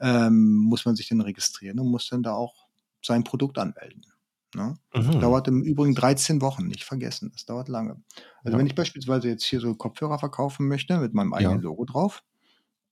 [0.00, 2.68] ähm, muss man sich dann registrieren und muss dann da auch
[3.02, 4.04] sein Produkt anmelden.
[4.56, 4.74] Ne?
[4.94, 5.20] Mhm.
[5.20, 8.02] Dauert im Übrigen 13 Wochen, nicht vergessen, das dauert lange.
[8.42, 8.58] Also Ja.
[8.58, 11.62] wenn ich beispielsweise jetzt hier so Kopfhörer verkaufen möchte mit meinem eigenen Ja.
[11.64, 12.24] Logo drauf,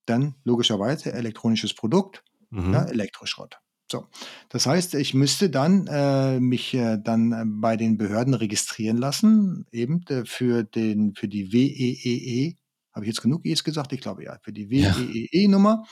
[0.07, 2.73] dann logischerweise elektronisches Produkt, Mhm.
[2.73, 3.59] ja, Elektroschrott.
[3.91, 4.07] So,
[4.49, 9.67] das heißt, ich müsste dann äh, mich äh, dann äh, bei den Behörden registrieren lassen,
[9.73, 12.57] eben äh, für den für die WEEE
[12.95, 13.93] Habe ich jetzt genug E's gesagt?
[13.93, 14.39] Ich glaube ja.
[14.43, 15.85] Für die WEEE-Nummer,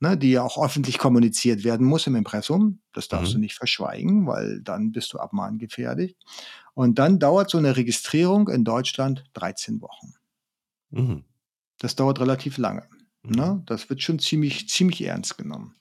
[0.00, 2.80] ne, die ja auch öffentlich kommuniziert werden muss im Impressum.
[2.92, 3.36] Das darfst Mhm.
[3.36, 6.14] du nicht verschweigen, weil dann bist du abmahngefährdet.
[6.74, 10.12] Und dann dauert so eine Registrierung in Deutschland 13 Wochen.
[10.90, 11.24] Mhm.
[11.78, 12.86] Das dauert relativ lange.
[13.22, 13.30] Mhm.
[13.34, 13.62] Ne?
[13.66, 15.74] Das wird schon ziemlich, ziemlich ernst genommen.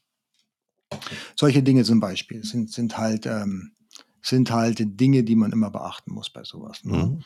[1.35, 3.71] Solche Dinge zum Beispiel sind, sind halt, ähm,
[4.21, 6.83] sind halt Dinge, die man immer beachten muss bei sowas.
[6.83, 7.19] Ne?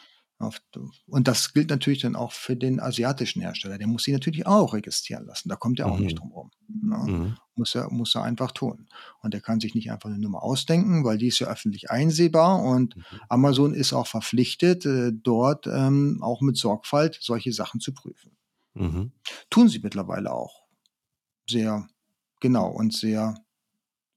[1.07, 3.77] Und das gilt natürlich dann auch für den asiatischen Hersteller.
[3.77, 5.47] Der muss sie natürlich auch registrieren lassen.
[5.49, 6.03] Da kommt er auch Mhm.
[6.03, 6.51] nicht drum rum.
[6.67, 6.97] Ne?
[6.97, 7.37] Mhm.
[7.55, 8.87] Muss, er, muss er einfach tun.
[9.21, 12.61] Und er kann sich nicht einfach eine Nummer ausdenken, weil die ist ja öffentlich einsehbar
[12.61, 13.03] und Mhm.
[13.29, 18.35] Amazon ist auch verpflichtet, äh, dort ähm, auch mit Sorgfalt solche Sachen zu prüfen.
[18.73, 19.13] Mhm.
[19.49, 20.65] Tun sie mittlerweile auch.
[21.49, 21.87] Sehr
[22.41, 23.35] genau und sehr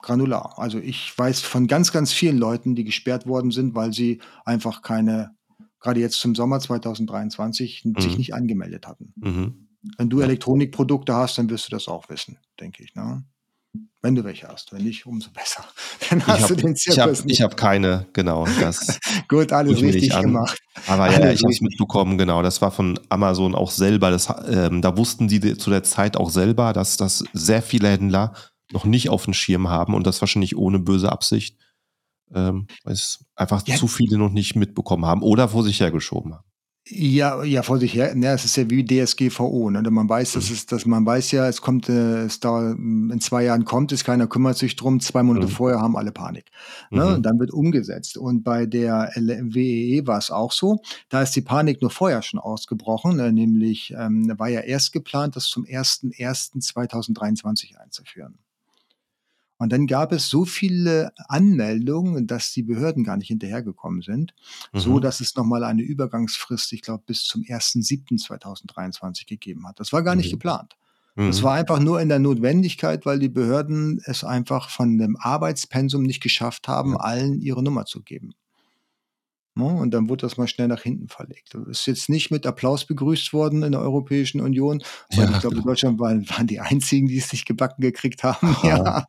[0.01, 0.59] granular.
[0.59, 4.83] Also ich weiß von ganz, ganz vielen Leuten, die gesperrt worden sind, weil sie einfach
[4.83, 5.37] keine,
[5.81, 8.19] gerade jetzt zum Sommer 2023, sich Mhm.
[8.19, 9.12] nicht angemeldet hatten.
[9.17, 9.69] Mhm.
[9.97, 10.21] Wenn du.
[10.21, 12.95] Elektronikprodukte hast, dann wirst du das auch wissen, denke ich.
[12.95, 13.25] Ne?
[14.03, 14.73] Wenn du welche hast.
[14.73, 15.64] Wenn nicht, umso besser.
[16.11, 18.47] Dann Ich hast habe du den hab, Zirkus ich hab keine, genau.
[18.61, 20.59] Das Gut, alles richtig gemacht.
[20.87, 22.43] Aber ja, ja, Alles ich habe es mitbekommen, genau.
[22.43, 24.11] Das war von Amazon auch selber.
[24.11, 28.33] Das, ähm, da wussten die zu der Zeit auch selber, dass das sehr viele Händler
[28.73, 31.57] noch nicht auf dem Schirm haben und das wahrscheinlich ohne böse Absicht,
[32.35, 33.77] ähm, weil es einfach Ja.
[33.77, 36.45] zu viele noch nicht mitbekommen haben oder vor sich hergeschoben haben.
[36.91, 38.14] Ja, ja, vor sich her.
[38.14, 39.69] Ne, es ist ja wie DSGVO.
[39.69, 39.83] Ne?
[39.91, 40.55] Man weiß, dass Mhm.
[40.55, 44.05] es, dass man weiß ja, es kommt, äh, es da in zwei Jahren kommt es,
[44.05, 44.99] keiner kümmert sich drum.
[44.99, 45.51] Zwei Monate Mhm.
[45.51, 46.47] vorher haben alle Panik.
[46.91, 47.05] Ne?
[47.05, 47.12] Mhm.
[47.17, 48.17] Und dann wird umgesetzt.
[48.17, 50.81] Und bei der WEE war es auch so.
[51.11, 53.17] Da ist die Panik nur vorher schon ausgebrochen.
[53.17, 53.35] Ne?
[53.35, 58.38] Nämlich ähm, war ja erst geplant, das zum 1.1.2023 einzuführen.
[59.59, 64.33] Und dann gab es so viele Anmeldungen, dass die Behörden gar nicht hinterhergekommen sind,
[64.73, 65.01] so Mhm.
[65.01, 69.81] dass es nochmal eine Übergangsfrist, ich glaube, bis zum 1.7.2023 gegeben hat.
[69.81, 70.33] Das war gar nicht Mhm.
[70.38, 70.77] geplant.
[71.16, 71.44] Das Mhm.
[71.44, 76.23] war einfach nur in der Notwendigkeit, weil die Behörden es einfach von dem Arbeitspensum nicht
[76.23, 76.99] geschafft haben, Ja.
[76.99, 78.35] allen ihre Nummer zu geben.
[79.57, 81.55] Ne, Und dann wurde das mal schnell nach hinten verlegt.
[81.55, 85.40] Das ist jetzt nicht mit Applaus begrüßt worden in der Europäischen Union, weil Ja, ich
[85.40, 85.66] glaube, genau.
[85.66, 88.38] Deutschland waren, waren die einzigen, die es nicht gebacken gekriegt haben.
[88.62, 89.05] Ja.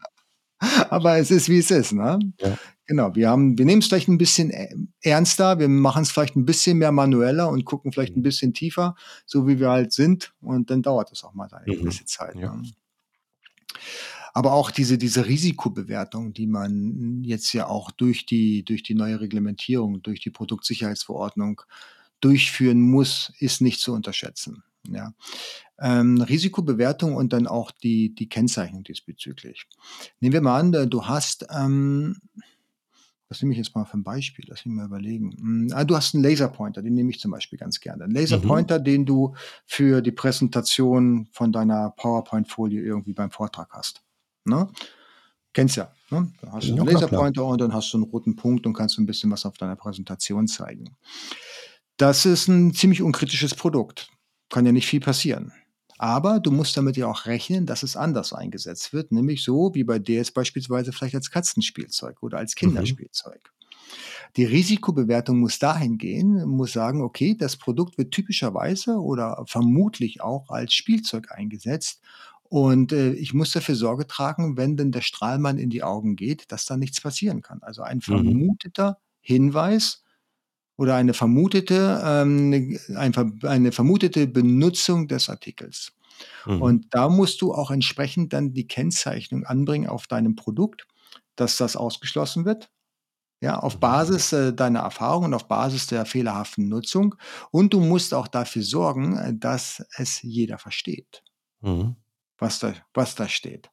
[0.89, 1.93] Aber es ist, wie es ist.
[1.93, 2.19] Ne?
[2.39, 2.57] Ja.
[2.85, 6.35] Genau, wir, haben, wir nehmen es vielleicht ein bisschen äh, ernster, wir machen es vielleicht
[6.35, 8.23] ein bisschen mehr manueller und gucken vielleicht ein Mhm.
[8.23, 8.95] bisschen tiefer,
[9.25, 10.33] so wie wir halt sind.
[10.41, 11.81] Und dann dauert es auch mal eine Mhm.
[11.81, 12.35] gewisse Zeit.
[12.35, 12.55] Ja.
[12.55, 12.63] Ne?
[14.33, 19.19] Aber auch diese, diese Risikobewertung, die man jetzt ja auch durch die, durch die neue
[19.21, 21.61] Reglementierung, durch die Produktsicherheitsverordnung
[22.21, 24.63] durchführen muss, ist nicht zu unterschätzen.
[24.87, 25.13] Ja.
[25.79, 29.65] Ähm, Risikobewertung und dann auch die, die Kennzeichnung diesbezüglich.
[30.19, 32.17] Nehmen wir mal an, äh, du hast, ähm,
[33.27, 35.31] das nehme ich jetzt mal für ein Beispiel, lass mich mal überlegen.
[35.37, 38.03] Hm, ah, Du hast einen Laserpointer, den nehme ich zum Beispiel ganz gerne.
[38.05, 38.19] Einen Mhm.
[38.19, 44.01] Laserpointer, den du für die Präsentation von deiner PowerPoint-Folie irgendwie beim Vortrag hast.
[44.45, 44.67] Ne?
[45.53, 45.93] Kennst ja.
[46.09, 46.31] Ne?
[46.41, 46.91] Da hast du Ja, einen.
[46.93, 49.75] Laserpointer und dann hast du einen roten Punkt und kannst ein bisschen was auf deiner
[49.75, 50.95] Präsentation zeigen.
[51.97, 54.09] Das ist ein ziemlich unkritisches Produkt.
[54.49, 55.53] Kann ja nicht viel passieren.
[55.97, 59.83] Aber du musst damit ja auch rechnen, dass es anders eingesetzt wird, nämlich so wie
[59.83, 62.95] bei dir jetzt beispielsweise vielleicht als Katzenspielzeug oder als Mhm.
[62.95, 63.51] Kinderspielzeug.
[64.37, 70.49] Die Risikobewertung muss dahin gehen, muss sagen, okay, das Produkt wird typischerweise oder vermutlich auch
[70.49, 72.01] als Spielzeug eingesetzt.
[72.43, 76.51] Und äh, ich muss dafür Sorge tragen, wenn denn der Strahlmann in die Augen geht,
[76.51, 77.59] dass da nichts passieren kann.
[77.61, 78.39] Also ein Mhm.
[78.39, 80.03] vermuteter Hinweis
[80.79, 85.91] oder eine vermutete, ähm, ein, ver- eine vermutete Benutzung des Artikels.
[86.45, 86.61] Mhm.
[86.61, 90.87] Und da musst du auch entsprechend dann die Kennzeichnung anbringen auf deinem Produkt,
[91.35, 92.69] dass das ausgeschlossen wird.
[93.41, 93.79] Ja, auf Mhm.
[93.81, 97.15] Basis äh, deiner Erfahrungen, auf Basis der fehlerhaften Nutzung.
[97.51, 101.23] Und du musst auch dafür sorgen, äh, dass es jeder versteht,
[101.61, 101.97] Mhm.
[102.37, 103.69] was da, was da steht.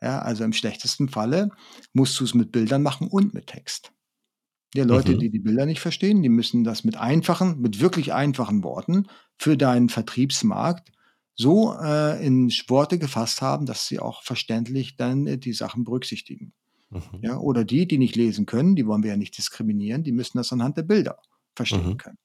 [0.00, 1.50] Ja, also im schlechtesten Falle
[1.92, 3.90] musst du es mit Bildern machen und mit Text.
[4.76, 5.18] Ja, Leute, Mhm.
[5.18, 9.06] die die Bilder nicht verstehen, die müssen das mit einfachen, mit wirklich einfachen Worten
[9.38, 10.92] für deinen Vertriebsmarkt
[11.34, 16.52] so äh, in Worte gefasst haben, dass sie auch verständlich dann äh, die Sachen berücksichtigen.
[16.90, 17.00] Mhm.
[17.20, 20.38] Ja, oder die, die nicht lesen können, die wollen wir ja nicht diskriminieren, die müssen
[20.38, 21.18] das anhand der Bilder
[21.54, 21.96] verstehen Mhm.
[21.98, 22.18] können.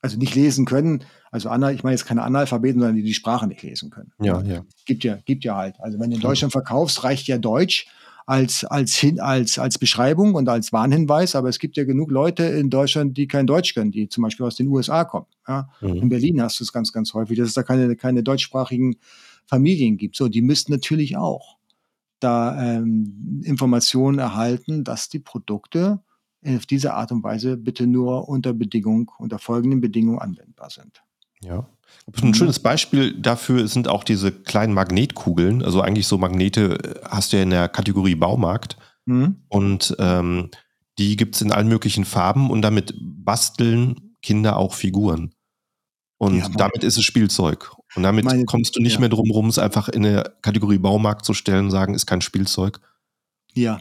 [0.00, 3.46] Also nicht lesen können, also Ana- ich meine jetzt keine Analphabeten, sondern die die Sprache
[3.46, 4.12] nicht lesen können.
[4.20, 4.64] Ja, ja.
[4.84, 5.76] Gibt ja, gibt ja halt.
[5.80, 6.22] Also wenn du in.
[6.22, 7.86] Deutschland verkaufst, reicht ja Deutsch
[8.26, 12.44] als, als, hin, als, als Beschreibung und als Warnhinweis, aber es gibt ja genug Leute
[12.44, 15.26] in Deutschland, die kein Deutsch können, die zum Beispiel aus den USA kommen.
[15.46, 15.68] Ja?
[15.80, 16.08] In Mhm.
[16.08, 18.96] Berlin hast du es ganz, ganz häufig, dass es da keine, keine deutschsprachigen
[19.46, 20.16] Familien gibt.
[20.16, 21.58] So, die müssten natürlich auch
[22.20, 26.00] da ähm, Informationen erhalten, dass die Produkte
[26.46, 31.02] auf diese Art und Weise bitte nur unter Bedingung, unter folgenden Bedingungen anwendbar sind.
[31.42, 31.68] Ja.
[32.20, 32.34] Ein mhm.
[32.34, 35.62] schönes Beispiel dafür sind auch diese kleinen Magnetkugeln.
[35.64, 38.76] Also eigentlich so Magnete äh, hast du ja in der Kategorie Baumarkt.
[39.06, 39.42] Mhm.
[39.48, 40.50] Und ähm,
[40.98, 45.34] die gibt es in allen möglichen Farben und damit basteln Kinder auch Figuren.
[46.18, 47.72] Und ja, damit ist es Spielzeug.
[47.94, 49.00] Und damit meine, kommst du nicht ja.
[49.00, 52.20] mehr drum rum, es einfach in der Kategorie Baumarkt zu stellen und sagen, ist kein
[52.20, 52.80] Spielzeug.
[53.52, 53.80] Ja.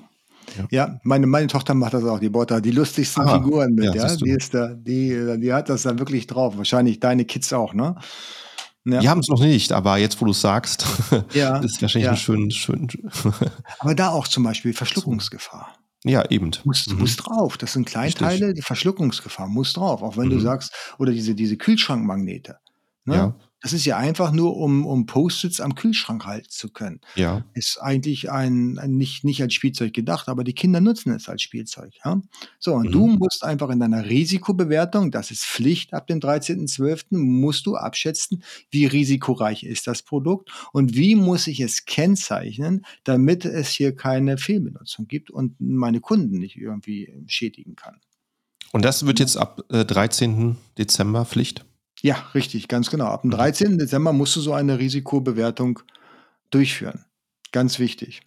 [0.58, 3.74] Ja, ja meine, meine Tochter macht das auch, die baut da die lustigsten ah, Figuren
[3.74, 4.16] mit, ja.
[4.16, 6.58] Die ist da, die, die hat das dann wirklich drauf.
[6.58, 7.96] Wahrscheinlich deine Kids auch, ne?
[8.86, 9.00] Ja.
[9.00, 10.86] Die haben es noch nicht, aber jetzt, wo du es sagst,
[11.34, 12.16] ja, ist wahrscheinlich ja.
[12.18, 12.88] schön, schön.
[13.80, 15.74] aber da auch zum Beispiel Verschluckungsgefahr.
[16.04, 16.52] Ja, eben.
[16.66, 17.00] Muss, mhm.
[17.00, 17.58] muss drauf.
[17.58, 18.56] Das sind Kleinteile, Richtig.
[18.56, 20.02] die Verschluckungsgefahr muss drauf.
[20.02, 20.32] Auch wenn mhm.
[20.32, 22.58] du sagst, oder diese, diese Kühlschrankmagnete.
[23.06, 23.16] Ne?
[23.16, 23.36] Ja.
[23.64, 27.00] Das ist ja einfach nur, um, um Post-its am Kühlschrank halten zu können.
[27.16, 27.46] Ja.
[27.54, 31.44] Ist eigentlich ein, ein, nicht, nicht als Spielzeug gedacht, aber die Kinder nutzen es als
[31.44, 31.94] Spielzeug.
[32.04, 32.22] Ja?
[32.60, 32.92] So, und mhm.
[32.92, 38.44] du musst einfach in deiner Risikobewertung, das ist Pflicht ab dem 13.12., musst du abschätzen,
[38.70, 44.38] wie risikoreich ist das Produkt und wie muss ich es kennzeichnen, damit es hier keine
[44.38, 48.02] Fehlbenutzung gibt und meine Kunden nicht irgendwie schädigen kann.
[48.74, 50.58] Und das wird jetzt ab äh, 13.
[50.78, 51.64] Dezember Pflicht?
[52.04, 53.06] Ja, richtig, ganz genau.
[53.06, 53.74] Ab dem 13.
[53.74, 53.78] Mhm.
[53.78, 55.80] Dezember musst du so eine Risikobewertung
[56.52, 57.06] durchführen.
[57.54, 58.22] Ganz wichtig.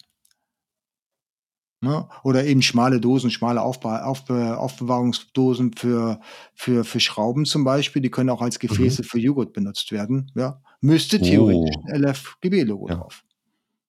[1.81, 2.09] Ne?
[2.23, 6.19] Oder eben schmale Dosen, schmale Aufbe Aufbe Aufbewahrungsdosen für,
[6.55, 8.01] für, für Schrauben zum Beispiel.
[8.01, 9.05] Die können auch als Gefäße mhm.
[9.05, 10.31] für Joghurt benutzt werden.
[10.33, 10.59] Ja?
[10.81, 11.91] Müsste theoretisch oh.
[11.91, 12.95] ein LFGB-Logo ja.
[12.95, 13.23] drauf.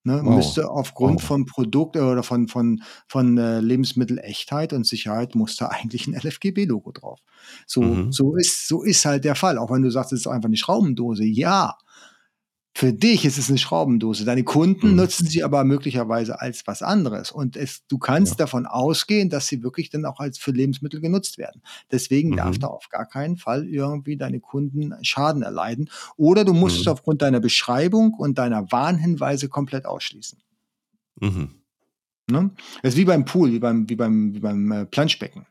[0.09, 0.37] Ne, wow.
[0.37, 1.23] Müsste aufgrund wow.
[1.23, 6.15] von Produkt äh, oder von, von, von äh, Lebensmittelechtheit und Sicherheit muss da eigentlich ein
[6.15, 7.21] LFGB-Logo drauf.
[7.67, 8.11] So, mhm.
[8.11, 9.59] so, ist, so ist halt der Fall.
[9.59, 11.25] Auch wenn du sagst, es ist einfach eine Schraubendose.
[11.25, 11.77] Ja,
[12.79, 14.25] für dich ist es eine Schraubendose.
[14.25, 14.95] Deine Kunden mhm.
[14.95, 17.33] nutzen sie aber möglicherweise als was anderes.
[17.33, 18.37] Und es, du kannst ja.
[18.37, 21.61] davon ausgehen, dass sie wirklich dann auch als für Lebensmittel genutzt werden.
[21.91, 22.37] Deswegen mhm.
[22.37, 25.91] darf da auf gar keinen Fall irgendwie deine Kunden Schaden erleiden.
[26.17, 26.83] Oder du musst mhm.
[26.83, 30.39] es aufgrund deiner Beschreibung und deiner Warnhinweise komplett ausschließen.
[31.21, 31.51] Mhm.
[32.31, 32.51] Ne?
[32.83, 35.47] Das ist wie beim Pool, wie beim, wie beim, wie beim äh, Planschbecken.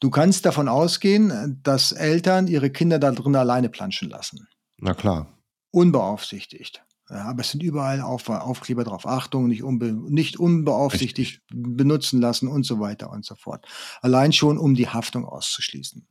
[0.00, 4.48] Du kannst davon ausgehen, dass Eltern ihre Kinder da drin alleine planschen lassen.
[4.76, 5.28] Na klar
[5.70, 6.82] unbeaufsichtigt.
[7.10, 9.04] Ja, aber es sind überall Auf Aufkleber drauf.
[9.04, 13.66] Achtung, nicht, unbe nicht unbeaufsichtigt benutzen lassen und so weiter und so fort.
[14.00, 16.06] Allein schon, um die Haftung auszuschließen.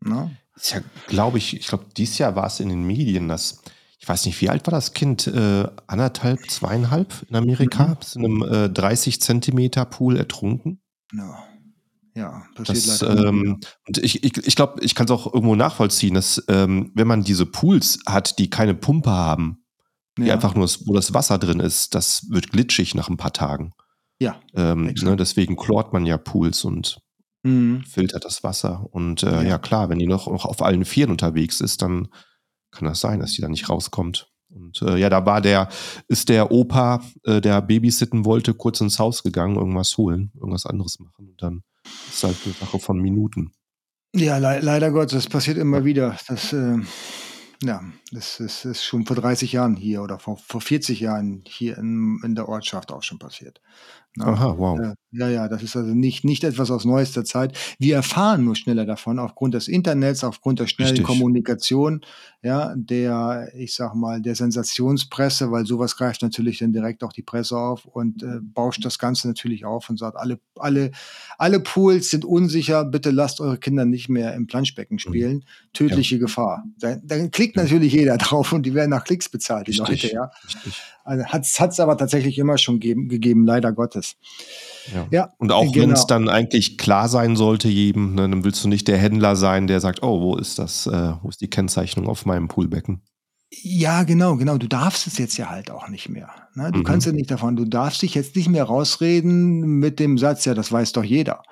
[0.00, 0.30] Na?
[0.54, 3.62] Ist ja, glaube ich, ich glaube, dieses Jahr war es in den Medien, dass,
[3.98, 5.26] ich weiß nicht, wie alt war das Kind?
[5.26, 7.88] Äh, anderthalb, zweieinhalb in Amerika?
[7.88, 7.96] Mhm.
[8.00, 10.80] Ist in einem äh, 30 Zentimeter Pool ertrunken.
[11.14, 11.44] Ja.
[12.16, 13.26] Ja, passiert das, leider.
[13.26, 17.06] Ähm, und ich ich, ich glaube, ich kann es auch irgendwo nachvollziehen, dass ähm, wenn
[17.06, 19.62] man diese Pools hat, die keine Pumpe haben,
[20.16, 20.34] die ja.
[20.34, 23.72] einfach nur, wo das Wasser drin ist, das wird glitschig nach ein paar Tagen.
[24.18, 24.40] Ja.
[24.54, 27.00] Ähm, ne, deswegen chlort man ja Pools und
[27.42, 27.82] mhm.
[27.82, 28.86] filtert das Wasser.
[28.90, 29.42] Und äh, ja.
[29.42, 29.58] ja.
[29.58, 32.08] klar, wenn die noch, noch auf allen Vieren unterwegs ist, dann
[32.70, 34.30] kann das sein, dass die da nicht rauskommt.
[34.48, 35.68] Und äh, ja, da war der,
[36.08, 40.98] ist der Opa, äh, der babysitten wollte, kurz ins Haus gegangen, irgendwas holen, irgendwas anderes
[40.98, 41.28] machen.
[41.28, 41.62] Und dann
[42.08, 43.52] ist halt eine Sache von Minuten.
[44.14, 46.16] Ja, le leider Gott, das passiert immer wieder.
[46.28, 46.78] Das, äh,
[47.62, 51.76] ja, das, das, ist schon vor 30 Jahren hier oder vor, vor 40 Jahren hier
[51.78, 53.60] in, in der Ortschaft auch schon passiert.
[54.16, 54.96] Na, Aha, wow.
[55.12, 57.56] Ja, ja, das ist also nicht, nicht etwas aus neuester Zeit.
[57.78, 61.06] Wir erfahren nur schneller davon, aufgrund des Internets, aufgrund der schnellen Richtig.
[61.06, 62.00] Kommunikation,
[62.42, 67.22] ja, der, ich sag mal, der Sensationspresse, weil sowas greift natürlich dann direkt auch die
[67.22, 70.92] Presse auf und äh, bauscht das Ganze natürlich auf und sagt, alle, alle,
[71.38, 74.98] alle Pools sind unsicher, bitte lasst eure Kinder nicht mehr im Planschbecken mhm.
[75.00, 75.44] spielen.
[75.72, 76.20] Tödliche ja.
[76.20, 76.64] Gefahr.
[76.78, 77.62] Dann, dann klickt ja.
[77.62, 80.02] natürlich jeder drauf und die werden nach Klicks bezahlt, die Richtig.
[80.02, 80.30] Leute, ja.
[80.44, 80.82] Richtig.
[81.06, 84.16] Also hat es aber tatsächlich immer schon geben, gegeben, leider Gottes.
[84.94, 85.06] Ja.
[85.10, 85.86] ja und auch genau.
[85.86, 89.36] wenn es dann eigentlich klar sein sollte jedem, ne, dann willst du nicht der Händler
[89.36, 93.02] sein, der sagt, oh, wo ist das, äh, wo ist die Kennzeichnung auf meinem Poolbecken?
[93.50, 94.58] Ja, genau, genau.
[94.58, 96.30] Du darfst es jetzt ja halt auch nicht mehr.
[96.54, 96.72] Ne?
[96.72, 96.84] Du mhm.
[96.84, 100.54] kannst ja nicht davon, du darfst dich jetzt nicht mehr rausreden mit dem Satz, ja,
[100.54, 101.42] das weiß doch jeder.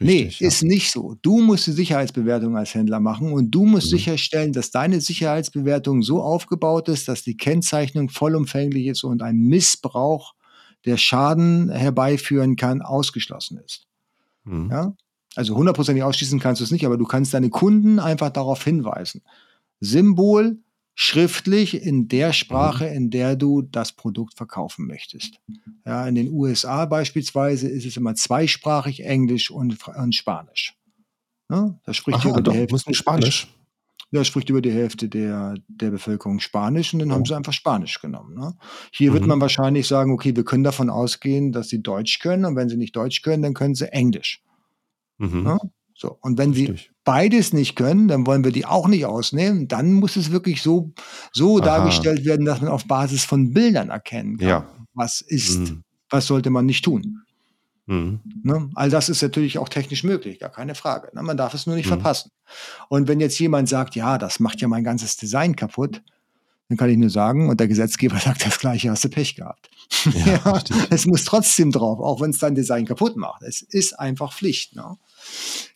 [0.00, 0.48] Richtig, nee, ja.
[0.48, 1.16] ist nicht so.
[1.20, 3.96] Du musst die Sicherheitsbewertung als Händler machen und du musst mhm.
[3.96, 10.34] sicherstellen, dass deine Sicherheitsbewertung so aufgebaut ist, dass die Kennzeichnung vollumfänglich ist und ein Missbrauch,
[10.86, 13.86] der Schaden herbeiführen kann, ausgeschlossen ist.
[14.44, 14.70] Mhm.
[14.70, 14.94] Ja?
[15.36, 19.22] Also hundertprozentig ausschließen kannst du es nicht, aber du kannst deine Kunden einfach darauf hinweisen.
[19.80, 20.58] Symbol,
[21.02, 22.94] schriftlich in der Sprache, mhm.
[22.94, 25.40] in der du das Produkt verkaufen möchtest.
[25.86, 30.76] Ja, in den USA beispielsweise ist es immer zweisprachig, Englisch und, und Spanisch.
[31.48, 32.92] Ja, da spricht Aha, über die Hälfte.
[32.92, 33.48] Spanisch.
[34.10, 37.14] Ja, spricht über die Hälfte der, der Bevölkerung Spanisch und dann oh.
[37.14, 38.34] haben sie einfach Spanisch genommen.
[38.34, 38.54] Ne?
[38.92, 39.14] Hier mhm.
[39.14, 42.68] wird man wahrscheinlich sagen, okay, wir können davon ausgehen, dass sie Deutsch können und wenn
[42.68, 44.42] sie nicht Deutsch können, dann können sie Englisch.
[45.16, 45.44] Mhm.
[45.44, 45.58] Ne?
[46.00, 46.16] So.
[46.22, 46.84] Und wenn Richtig.
[46.84, 49.68] sie beides nicht können, dann wollen wir die auch nicht ausnehmen.
[49.68, 50.92] Dann muss es wirklich so,
[51.30, 54.66] so dargestellt werden, dass man auf Basis von Bildern erkennen kann, ja.
[54.94, 55.84] was ist, mhm.
[56.08, 57.20] was sollte man nicht tun.
[57.84, 58.20] Mhm.
[58.42, 58.70] Ne?
[58.76, 61.14] All das ist natürlich auch technisch möglich, gar keine Frage.
[61.14, 61.22] Ne?
[61.22, 62.00] Man darf es nur nicht mhm.
[62.00, 62.30] verpassen.
[62.88, 66.00] Und wenn jetzt jemand sagt, ja, das macht ja mein ganzes Design kaputt,
[66.70, 69.68] dann kann ich nur sagen, und der Gesetzgeber sagt das Gleiche, hast du Pech gehabt.
[70.14, 73.42] Ja, ja es muss trotzdem drauf, auch wenn es dein Design kaputt macht.
[73.42, 74.76] Es ist einfach Pflicht.
[74.76, 74.96] Ne?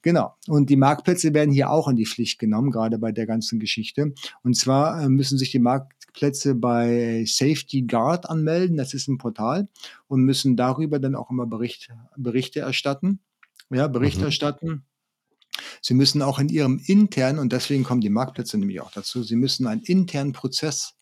[0.03, 0.35] Genau.
[0.47, 4.13] Und die Marktplätze werden hier auch in die Pflicht genommen, gerade bei der ganzen Geschichte.
[4.43, 8.77] Und zwar äh, müssen sich die Marktplätze bei Safety Guard anmelden.
[8.77, 9.69] Das ist ein Portal
[10.09, 13.21] und müssen darüber dann auch immer Bericht, Berichte erstatten.
[13.71, 14.27] Ja, Berichte mhm.
[14.27, 14.85] erstatten
[15.81, 19.37] Sie müssen auch in Ihrem internen, und deswegen kommen die Marktplätze nämlich auch dazu, Sie
[19.37, 20.95] müssen einen internen Prozess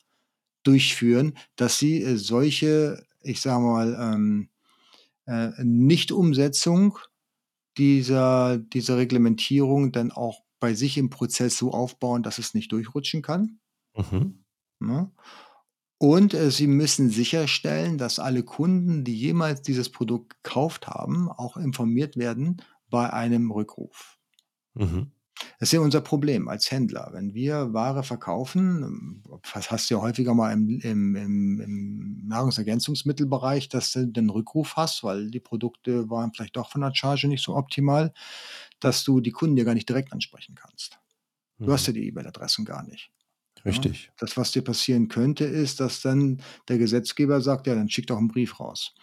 [0.62, 4.48] durchführen, dass Sie äh, solche, ich sage mal, ähm,
[5.26, 6.98] äh, Nichtumsetzung
[7.78, 13.22] dieser, dieser Reglementierung dann auch bei sich im Prozess so aufbauen, dass es nicht durchrutschen
[13.22, 13.58] kann.
[13.96, 14.44] Mhm.
[14.80, 14.86] Ja.
[14.86, 15.12] Ne?
[15.98, 21.56] Und äh, Sie müssen sicherstellen, dass alle Kunden, die jemals dieses Produkt gekauft haben, auch
[21.56, 24.18] informiert werden bei einem Rückruf.
[24.74, 25.12] Mhm.
[25.58, 27.10] Das ist ja unser Problem als Händler.
[27.12, 33.68] Wenn wir Ware verkaufen, was hast du ja häufiger mal im, im, im, im Nahrungsergänzungsmittelbereich,
[33.68, 37.42] dass du den Rückruf hast, weil die Produkte waren vielleicht doch von der Charge nicht
[37.42, 38.12] so optimal,
[38.80, 40.98] dass du die Kunden ja gar nicht direkt ansprechen kannst.
[41.58, 41.72] Du mhm.
[41.72, 43.10] hast ja die E-Mail-Adressen gar nicht.
[43.64, 44.06] Richtig.
[44.06, 44.12] Ja?
[44.18, 48.18] Das, was dir passieren könnte, ist, dass dann der Gesetzgeber sagt, ja, dann schick doch
[48.18, 48.94] einen Brief raus.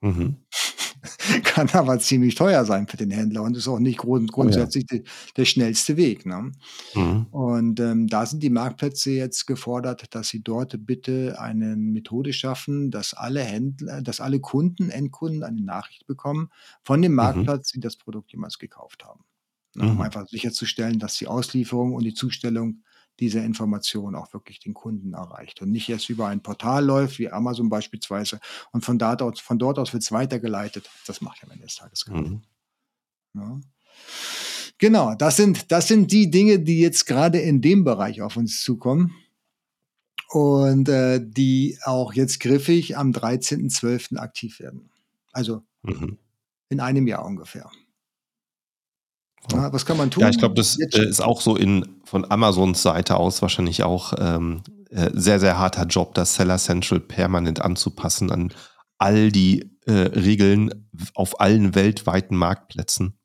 [0.00, 0.36] Mhm.
[1.44, 4.94] Kann aber ziemlich teuer sein für den Händler und ist auch nicht grund grundsätzlich oh
[4.94, 5.00] ja.
[5.00, 6.26] der, der, schnellste Weg.
[6.26, 6.52] Ne?
[6.94, 7.26] Mhm.
[7.30, 12.90] Und ähm, da sind die Marktplätze jetzt gefordert, dass sie dort bitte eine Methode schaffen,
[12.90, 16.50] dass alle Händler, dass alle Kunden, Endkunden eine Nachricht bekommen
[16.82, 17.16] von dem mhm.
[17.16, 17.80] Marktplatz, mhm.
[17.80, 19.24] die das Produkt jemals gekauft haben.
[19.74, 19.84] Ne?
[19.84, 20.00] Um mhm.
[20.00, 22.82] einfach sicherzustellen, dass die Auslieferung und die Zustellung
[23.20, 27.30] diese Information auch wirklich den Kunden erreicht und nicht erst über ein Portal läuft, wie
[27.30, 28.40] Amazon beispielsweise,
[28.72, 30.88] und von dort aus, von dort aus wird es weitergeleitet.
[31.06, 32.28] Das macht ja am Ende des Tages keiner.
[32.28, 32.42] Mhm.
[33.34, 33.60] Ja.
[34.78, 38.62] Genau, das sind, das sind die Dinge, die jetzt gerade in dem Bereich auf uns
[38.62, 39.12] zukommen
[40.28, 44.16] und äh, die auch jetzt griffig am 13.12.
[44.18, 44.90] aktiv werden.
[45.32, 46.18] Also mhm.
[46.68, 47.70] in einem Jahr ungefähr.
[49.52, 50.22] Ja, was kann man tun?
[50.22, 54.12] Ja, ich glaube, das Jetzt ist auch so in von Amazons Seite aus wahrscheinlich auch
[54.18, 58.52] ähm, äh, sehr, sehr harter Job, das Seller Central permanent anzupassen an
[58.98, 63.18] all die äh, Regeln auf allen weltweiten Marktplätzen.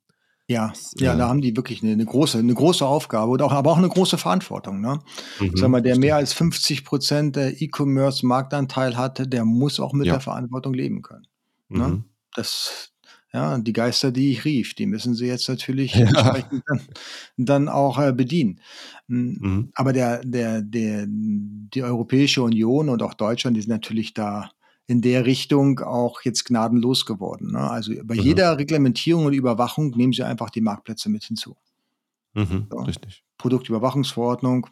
[0.47, 3.71] Ja, ja, da haben die wirklich eine, eine, große, eine große Aufgabe und auch, aber
[3.71, 4.81] auch eine große Verantwortung.
[4.81, 4.99] Ne?
[5.39, 10.07] Mhm, Sag mal, der mehr als 50 Prozent der E-Commerce-Marktanteil hat, der muss auch mit
[10.07, 10.13] ja.
[10.13, 11.27] der Verantwortung leben können.
[11.69, 11.87] Ne?
[11.87, 12.03] Mhm.
[12.35, 12.92] Das,
[13.33, 16.05] ja, die Geister, die ich rief, die müssen sie jetzt natürlich ja.
[16.05, 16.81] entsprechend dann,
[17.37, 18.61] dann auch äh, bedienen.
[19.07, 19.71] Hm, mhm.
[19.73, 24.51] Aber der, der, der, die Europäische Union und auch Deutschland, die sind natürlich da
[24.85, 27.53] in der Richtung auch jetzt gnadenlos geworden.
[27.53, 27.59] Ne?
[27.59, 28.21] Also bei mhm.
[28.21, 31.55] jeder Reglementierung und Überwachung nehmen sie einfach die Marktplätze mit hinzu.
[32.33, 32.77] Mhm, so.
[32.79, 33.23] Richtig.
[33.37, 34.67] Produktüberwachungsverordnung,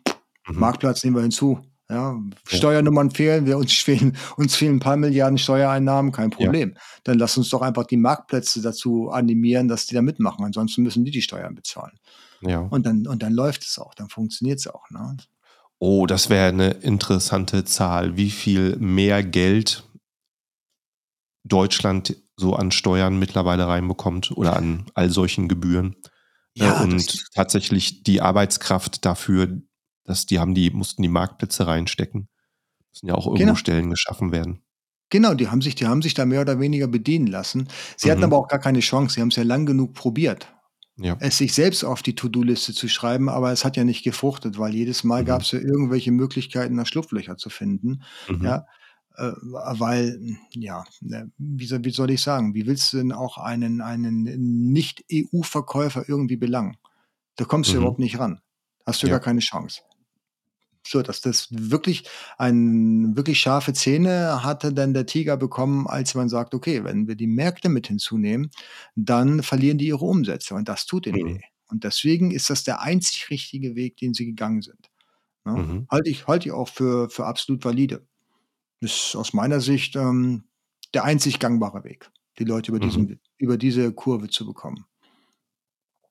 [0.48, 0.60] mhm.
[0.60, 1.60] Marktplatz nehmen wir hinzu.
[1.92, 6.74] Ja, Steuernummern fehlen, wir uns fehlen, uns fehlen ein paar Milliarden Steuereinnahmen, kein Problem.
[6.74, 6.82] Ja.
[7.04, 10.46] Dann lass uns doch einfach die Marktplätze dazu animieren, dass die da mitmachen.
[10.46, 12.00] Ansonsten müssen die die Steuern bezahlen.
[12.40, 12.60] Ja.
[12.60, 14.90] Und dann, und dann läuft es auch, dann funktioniert es auch.
[14.90, 15.18] Ne?
[15.80, 18.16] Oh, das wäre eine interessante Zahl.
[18.16, 19.84] Wie viel mehr Geld
[21.44, 25.98] Deutschland so an Steuern mittlerweile reinbekommt oder an all solchen Gebühren.
[26.54, 29.62] Ja, und tatsächlich die Arbeitskraft dafür,
[30.04, 32.28] dass die haben die, mussten die Marktplätze reinstecken.
[32.92, 33.56] Müssen ja auch irgendwo genau.
[33.56, 34.62] Stellen geschaffen werden.
[35.10, 37.68] Genau, die haben sich, die haben sich da mehr oder weniger bedienen lassen.
[37.98, 38.12] Sie mhm.
[38.12, 39.16] hatten aber auch gar keine Chance.
[39.16, 40.54] Sie haben es ja lang genug probiert,
[40.98, 41.18] ja.
[41.20, 44.74] es sich selbst auf die To-Do-Liste zu schreiben, aber es hat ja nicht gefruchtet, weil
[44.74, 45.28] jedes Mal mhm.
[45.28, 48.04] gab es ja irgendwelche Möglichkeiten, da Schlupflöcher zu finden.
[48.30, 48.46] Mhm.
[48.46, 48.66] Ja,
[49.18, 53.38] äh, weil, ja, ne, wie soll, wie soll ich sagen, wie willst du denn auch
[53.38, 56.78] einen, einen Nicht-EU-Verkäufer irgendwie belangen?
[57.36, 57.82] Da kommst du mhm.
[57.82, 58.40] überhaupt nicht ran.
[58.86, 59.12] Hast du ja.
[59.12, 59.82] gar keine Chance
[60.88, 66.30] so, dass das wirklich ein wirklich scharfe Zähne hatte dann der Tiger bekommen, als man
[66.30, 68.52] sagt, okay, wenn wir die Märkte mit hinzunehmen,
[68.96, 71.36] dann verlieren die ihre Umsätze und das tut ihnen mhm.
[71.36, 71.42] weh.
[71.68, 74.90] Und deswegen ist das der einzig richtige Weg, den sie gegangen sind.
[75.46, 75.64] Ja, ne?
[75.64, 75.88] mhm.
[75.90, 78.06] Halte ich, halte ich auch für, für absolut valide.
[78.82, 80.44] Das ist aus meiner Sicht ähm,
[80.94, 82.10] der einzig gangbare Weg,
[82.40, 82.90] die Leute über, mhm.
[82.90, 84.86] diesen, über diese Kurve zu bekommen.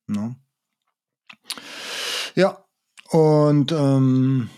[0.09, 0.37] Ja, ne?
[2.35, 2.65] ja
[3.11, 4.49] und ähm,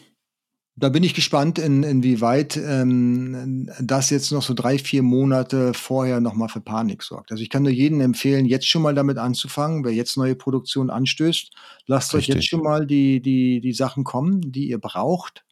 [0.82, 6.18] da bin ich gespannt, in, inwieweit ähm, das jetzt noch so drei, vier Monate vorher
[6.18, 7.30] nochmal für Panik sorgt.
[7.30, 9.84] Also ich kann nur jedem empfehlen, jetzt schon mal damit anzufangen.
[9.84, 11.52] Wer jetzt neue Produktion anstößt,
[11.86, 12.30] lasst Richtig.
[12.30, 15.44] euch jetzt schon mal die, die, die Sachen kommen, die ihr braucht,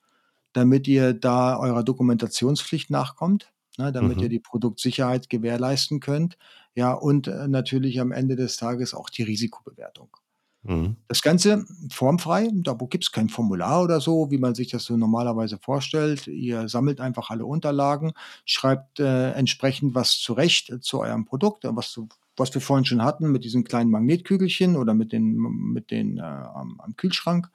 [0.53, 4.24] damit ihr da eurer Dokumentationspflicht nachkommt, ne, damit mhm.
[4.24, 6.39] ihr die Produktsicherheit gewährleisten könnt.
[6.74, 10.09] Ja, und äh, natürlich am Ende des Tages auch die Risikobewertung.
[10.63, 10.97] Mhm.
[11.09, 14.97] Das Ganze formfrei, da gibt es kein Formular oder so, wie man sich das so
[14.97, 16.27] normalerweise vorstellt.
[16.27, 18.13] Ihr sammelt einfach alle Unterlagen,
[18.45, 21.99] schreibt äh, entsprechend was zurecht äh, zu eurem Produkt, was,
[22.37, 26.23] was wir vorhin schon hatten mit diesen kleinen Magnetkügelchen oder mit den, mit den äh,
[26.23, 27.51] am, am, Kühlschrank.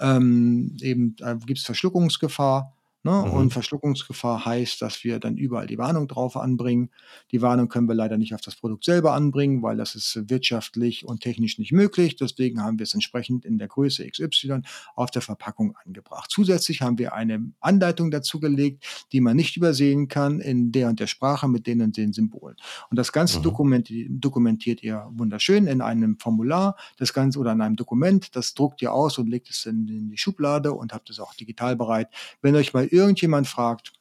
[0.00, 2.76] Ähm, eben äh, gibt es Verschluckungsgefahr.
[3.04, 3.10] Ne?
[3.10, 3.32] Mhm.
[3.32, 6.90] Und Verschluckungsgefahr heißt, dass wir dann überall die Warnung drauf anbringen.
[7.32, 11.04] Die Warnung können wir leider nicht auf das Produkt selber anbringen, weil das ist wirtschaftlich
[11.04, 12.14] und technisch nicht möglich.
[12.14, 14.60] Deswegen haben wir es entsprechend in der Größe XY
[14.94, 16.30] auf der Verpackung angebracht.
[16.30, 21.00] Zusätzlich haben wir eine Anleitung dazu gelegt, die man nicht übersehen kann in der und
[21.00, 22.56] der Sprache mit den und den Symbolen.
[22.88, 23.42] Und das Ganze mhm.
[23.42, 28.36] dokumentiert, dokumentiert ihr wunderschön in einem Formular, das Ganze oder in einem Dokument.
[28.36, 31.34] Das druckt ihr aus und legt es in, in die Schublade und habt es auch
[31.34, 32.08] digital bereit.
[32.42, 33.92] Wenn euch mal irgendjemand fragt,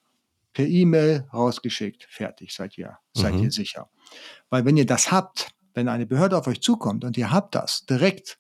[0.54, 3.44] per E-Mail rausgeschickt, fertig, seid ihr, seid mhm.
[3.44, 3.89] ihr sicher.
[4.50, 7.86] Weil wenn ihr das habt, wenn eine Behörde auf euch zukommt und ihr habt das
[7.86, 8.38] direkt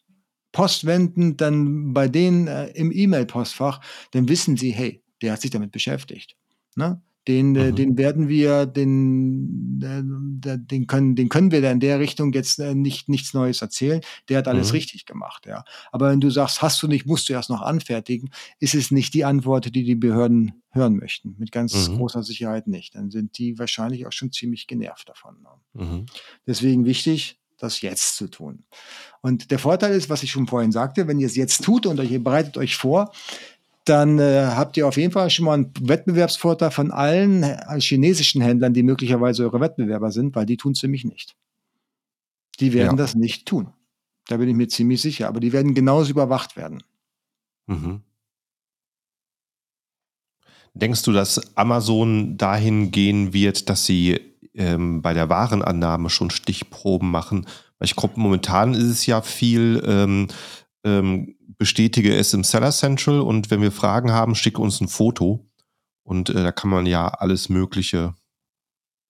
[0.51, 3.79] postwendend dann bei denen äh, im E-Mail-Postfach,
[4.11, 6.35] dann wissen sie, hey, der hat sich damit beschäftigt.
[6.75, 7.01] Ne?
[7.27, 7.75] Den, äh, mhm.
[7.75, 12.59] den werden wir, den, äh, den, können, den können wir da in der Richtung jetzt
[12.59, 14.01] äh, nicht nichts Neues erzählen.
[14.27, 14.77] Der hat alles mhm.
[14.77, 15.63] richtig gemacht, ja.
[15.91, 19.13] Aber wenn du sagst, hast du nicht, musst du erst noch anfertigen, ist es nicht
[19.13, 21.35] die Antwort, die die Behörden hören möchten.
[21.37, 21.97] Mit ganz mhm.
[21.97, 22.95] großer Sicherheit nicht.
[22.95, 25.35] Dann sind die wahrscheinlich auch schon ziemlich genervt davon.
[25.41, 25.85] Ne?
[25.85, 26.05] Mhm.
[26.47, 28.63] Deswegen wichtig, das jetzt zu tun.
[29.21, 32.01] Und der Vorteil ist, was ich schon vorhin sagte, wenn ihr es jetzt tut und
[32.01, 33.11] ihr bereitet euch vor,
[33.91, 38.41] dann äh, habt ihr auf jeden Fall schon mal einen Wettbewerbsvorteil von allen äh, chinesischen
[38.41, 41.35] Händlern, die möglicherweise eure Wettbewerber sind, weil die tun es nämlich nicht.
[42.61, 43.03] Die werden ja.
[43.03, 43.73] das nicht tun.
[44.27, 45.27] Da bin ich mir ziemlich sicher.
[45.27, 46.81] Aber die werden genauso überwacht werden.
[47.67, 48.01] Mhm.
[50.73, 54.21] Denkst du, dass Amazon dahin gehen wird, dass sie
[54.53, 57.45] ähm, bei der Warenannahme schon Stichproben machen?
[57.77, 60.27] Weil ich glaube, momentan ist es ja viel ähm,
[60.85, 65.45] ähm, bestätige es im Seller Central und wenn wir Fragen haben, schicke uns ein Foto.
[66.01, 68.15] Und äh, da kann man ja alles Mögliche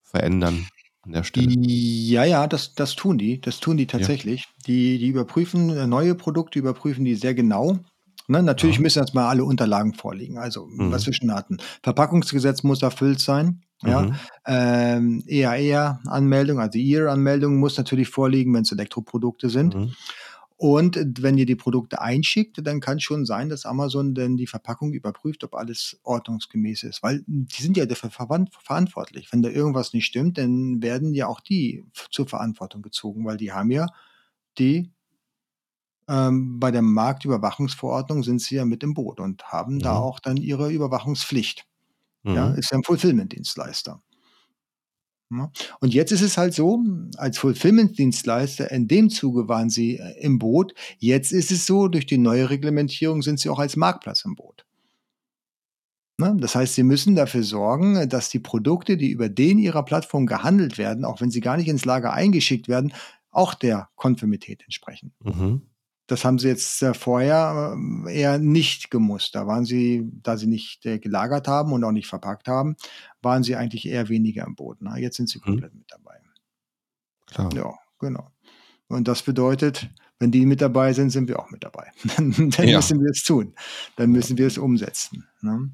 [0.01, 0.67] verändern
[1.01, 1.47] an der Stelle.
[1.49, 3.39] Ja, ja, das, das tun die.
[3.39, 4.41] Das tun die tatsächlich.
[4.41, 4.47] Ja.
[4.67, 7.79] Die, die überprüfen äh, neue Produkte, überprüfen die sehr genau.
[8.27, 8.81] Ne, natürlich ja.
[8.81, 10.37] müssen erstmal alle Unterlagen vorliegen.
[10.37, 10.91] Also, mhm.
[10.91, 11.57] was wir schon hatten.
[11.83, 13.61] Verpackungsgesetz muss erfüllt sein.
[13.81, 14.15] Ja, mhm.
[14.45, 19.73] ähm, EAR-Anmeldung, also EAR-Anmeldung muss natürlich vorliegen, wenn es Elektroprodukte sind.
[19.73, 19.93] Mhm.
[20.61, 24.45] Und wenn ihr die Produkte einschickt, dann kann es schon sein, dass Amazon dann die
[24.45, 27.01] Verpackung überprüft, ob alles ordnungsgemäß ist.
[27.01, 29.33] Weil die sind ja dafür verantwortlich.
[29.33, 33.51] Wenn da irgendwas nicht stimmt, dann werden ja auch die zur Verantwortung gezogen, weil die
[33.51, 33.87] haben ja
[34.59, 34.91] die
[36.07, 39.85] ähm, bei der Marktüberwachungsverordnung sind sie ja mit im Boot und haben ja.
[39.85, 40.03] da mhm.
[40.03, 41.65] auch dann ihre Überwachungspflicht.
[42.21, 42.35] Mhm.
[42.35, 43.99] Ja, ist ja ein Fulfillment-Dienstleister.
[45.31, 45.49] Ne?
[45.79, 46.83] Und jetzt ist es halt so,
[47.17, 50.73] als Fulfillment-Dienstleister, in dem Zuge waren sie äh, im Boot.
[50.99, 54.65] Jetzt ist es so, durch die neue Reglementierung sind sie auch als Marktplatz im Boot.
[56.17, 56.35] Ne?
[56.39, 60.77] Das heißt, sie müssen dafür sorgen, dass die Produkte, die über den ihrer Plattform gehandelt
[60.77, 62.93] werden, auch wenn sie gar nicht ins Lager eingeschickt werden,
[63.31, 65.13] auch der Konformität entsprechen.
[65.23, 65.61] Mhm.
[66.11, 69.33] Das haben sie jetzt äh, vorher äh, eher nicht gemusst.
[69.33, 72.75] Da waren sie, da sie nicht äh, gelagert haben und auch nicht verpackt haben,
[73.21, 74.79] waren sie eigentlich eher weniger im Boot.
[74.81, 75.43] Na, jetzt sind sie mhm.
[75.43, 75.79] komplett mhm.
[75.79, 76.17] mit dabei.
[77.27, 77.53] Klar.
[77.55, 78.29] Ja, genau.
[78.89, 79.89] Und das bedeutet,
[80.19, 81.89] wenn die mit dabei sind, sind wir auch mit dabei.
[82.17, 82.75] dann ja.
[82.75, 83.53] müssen wir es tun.
[83.95, 85.29] Dann müssen wir es umsetzen.
[85.39, 85.71] Ne?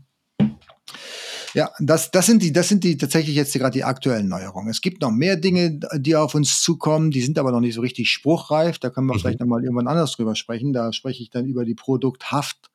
[1.53, 4.69] Ja, das, das sind die, das sind die tatsächlich jetzt gerade die aktuellen Neuerungen.
[4.69, 7.81] Es gibt noch mehr Dinge, die auf uns zukommen, die sind aber noch nicht so
[7.81, 8.79] richtig spruchreif.
[8.79, 9.19] Da können wir mhm.
[9.19, 10.73] vielleicht nochmal irgendwann anders drüber sprechen.
[10.73, 12.69] Da spreche ich dann über die Produkthaft,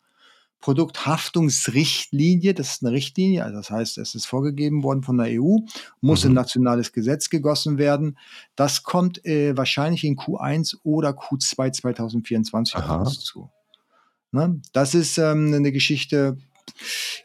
[0.60, 2.54] Produkthaftungsrichtlinie.
[2.54, 5.58] Das ist eine Richtlinie, also das heißt, es ist vorgegeben worden von der EU,
[6.00, 6.30] muss mhm.
[6.30, 8.16] in nationales Gesetz gegossen werden.
[8.56, 13.50] Das kommt äh, wahrscheinlich in Q1 oder Q2 2024 auf uns zu.
[14.30, 14.60] Ne?
[14.72, 16.38] Das ist ähm, eine Geschichte,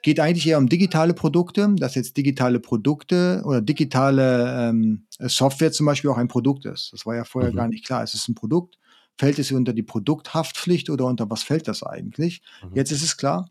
[0.02, 5.86] Geht eigentlich eher um digitale Produkte, dass jetzt digitale Produkte oder digitale ähm, Software zum
[5.86, 6.94] Beispiel auch ein Produkt ist.
[6.94, 7.56] Das war ja vorher mhm.
[7.56, 8.04] gar nicht klar.
[8.04, 8.78] Es ist ein Produkt.
[9.18, 12.42] Fällt es unter die Produkthaftpflicht oder unter was fällt das eigentlich?
[12.64, 12.76] Mhm.
[12.76, 13.50] Jetzt ist es klar,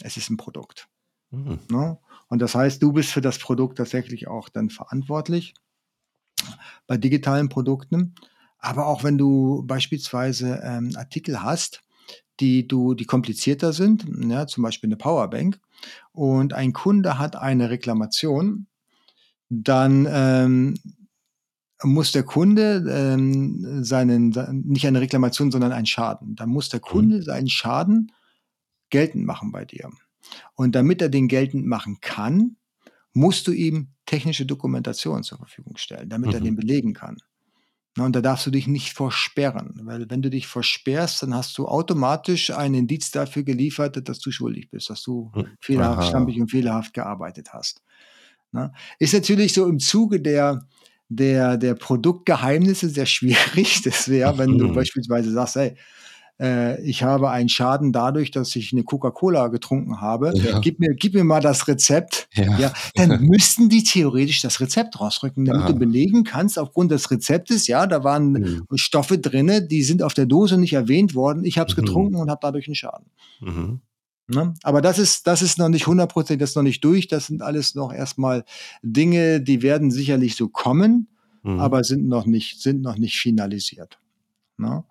[0.00, 0.88] es ist ein Produkt.
[1.30, 1.58] Mhm.
[1.70, 1.98] Ne?
[2.28, 5.54] Und das heißt, du bist für das Produkt tatsächlich auch dann verantwortlich
[6.86, 8.14] bei digitalen Produkten.
[8.58, 11.82] Aber auch wenn du beispielsweise ähm, Artikel hast,
[12.40, 15.60] die du, die komplizierter sind, ja, zum Beispiel eine Powerbank,
[16.12, 18.66] und ein Kunde hat eine Reklamation,
[19.48, 20.74] dann ähm,
[21.82, 24.30] muss der Kunde ähm, seinen,
[24.64, 26.36] nicht eine Reklamation, sondern einen Schaden.
[26.36, 26.84] Dann muss der mhm.
[26.84, 28.12] Kunde seinen Schaden
[28.90, 29.90] geltend machen bei dir.
[30.54, 32.56] Und damit er den geltend machen kann,
[33.12, 36.34] musst du ihm technische Dokumentation zur Verfügung stellen, damit mhm.
[36.34, 37.18] er den belegen kann.
[37.98, 41.68] Und da darfst du dich nicht versperren, weil wenn du dich versperrst, dann hast du
[41.68, 45.46] automatisch einen Indiz dafür geliefert, dass du schuldig bist, dass du hm.
[45.60, 47.82] fehlerhaft, stampig und fehlerhaft gearbeitet hast.
[48.98, 50.66] Ist natürlich so im Zuge der,
[51.08, 53.82] der, der Produktgeheimnisse sehr schwierig.
[53.82, 54.74] Das wäre, wenn du mhm.
[54.74, 55.76] beispielsweise sagst, hey,
[56.42, 60.32] äh, ich habe einen Schaden dadurch, dass ich eine Coca-Cola getrunken habe.
[60.34, 60.58] Ja.
[60.58, 62.28] Gib, mir, gib mir mal das Rezept.
[62.34, 62.58] Ja.
[62.58, 62.72] ja.
[62.94, 65.72] dann müssten die theoretisch das Rezept rausrücken, damit Aha.
[65.72, 68.66] du belegen kannst, aufgrund des Rezeptes, ja, da waren mhm.
[68.74, 71.44] Stoffe drin, die sind auf der Dose nicht erwähnt worden.
[71.44, 71.82] Ich habe es mhm.
[71.82, 73.06] getrunken und habe dadurch einen Schaden.
[73.40, 73.80] Mhm.
[74.26, 74.54] Ne?
[74.62, 77.06] Aber das ist, das ist noch nicht 100%, das ist noch nicht durch.
[77.06, 78.44] Das sind alles noch erstmal
[78.82, 81.08] Dinge, die werden sicherlich so kommen,
[81.44, 81.60] mhm.
[81.60, 83.98] aber sind noch nicht, sind noch nicht finalisiert.
[84.56, 84.84] Ne?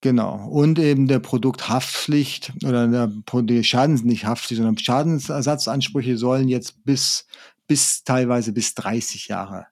[0.00, 0.46] Genau.
[0.48, 3.10] Und eben der Produkthaftpflicht oder der,
[3.42, 7.26] die Schadens, nicht Haftpflicht, sondern Schadensersatzansprüche sollen jetzt bis,
[7.66, 9.66] bis teilweise bis 30 Jahre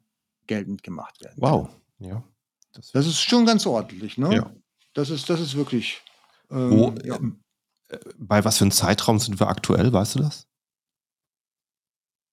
[0.46, 1.36] geltend gemacht werden.
[1.36, 1.68] Wow.
[2.00, 2.24] Ja.
[2.72, 4.34] Das, das ist schon ganz ordentlich, ne?
[4.34, 4.52] Ja.
[4.94, 6.02] Das ist, das ist wirklich.
[6.50, 7.18] Ähm, Wo, ja.
[7.88, 10.45] Äh, bei was für einem Zeitraum sind wir aktuell, weißt du das?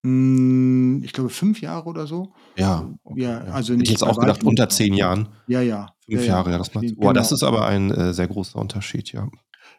[0.03, 2.33] Hm, ich glaube, fünf Jahre oder so.
[2.57, 3.81] Ja, okay, ja, also nicht.
[3.81, 5.29] Hätte ich jetzt auch gedacht, unter zehn Jahren.
[5.47, 5.95] Ja, ja.
[6.05, 6.85] Fünf ja, Jahre, ja, das macht.
[6.85, 7.13] Genau.
[7.13, 9.29] das ist aber ein äh, sehr großer Unterschied, ja.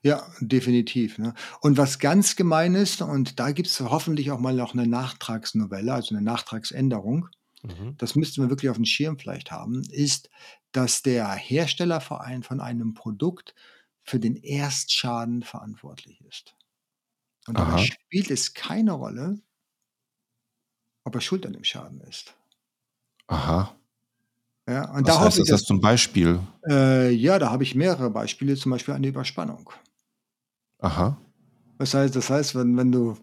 [0.03, 1.18] Ja, definitiv.
[1.18, 1.35] Ne?
[1.61, 5.93] Und was ganz gemein ist, und da gibt es hoffentlich auch mal noch eine Nachtragsnovelle,
[5.93, 7.29] also eine Nachtragsänderung,
[7.62, 7.95] mhm.
[7.99, 10.29] das müssten wir wirklich auf dem Schirm vielleicht haben, ist,
[10.72, 13.55] dass der Herstellerverein von einem Produkt
[14.03, 16.55] für den Erstschaden verantwortlich ist.
[17.47, 19.39] Und dabei spielt es keine Rolle,
[21.05, 22.34] ob er schuld an dem Schaden ist.
[23.26, 23.74] Aha.
[24.68, 26.40] Ja, und Was da heißt das, das zum Beispiel?
[26.68, 29.70] Äh, ja, da habe ich mehrere Beispiele, zum Beispiel eine Überspannung.
[30.78, 31.18] Aha.
[31.78, 33.16] Das heißt, das heißt, wenn, wenn du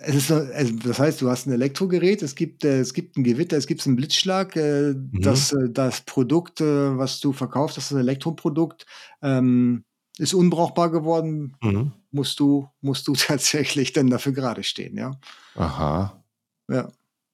[0.00, 3.56] es ist, das heißt, du hast ein Elektrogerät, es gibt, äh, es gibt ein Gewitter,
[3.56, 4.56] es gibt einen Blitzschlag.
[4.56, 5.22] Äh, mhm.
[5.22, 8.86] das, äh, das Produkt, äh, was du verkaufst, das ist ein Elektroprodukt,
[9.22, 9.84] ähm,
[10.18, 11.56] ist unbrauchbar geworden.
[11.62, 11.92] Mhm.
[12.10, 15.12] Musst, du, musst du tatsächlich dann dafür gerade stehen, ja.
[15.54, 16.22] Aha.
[16.68, 16.88] Ja.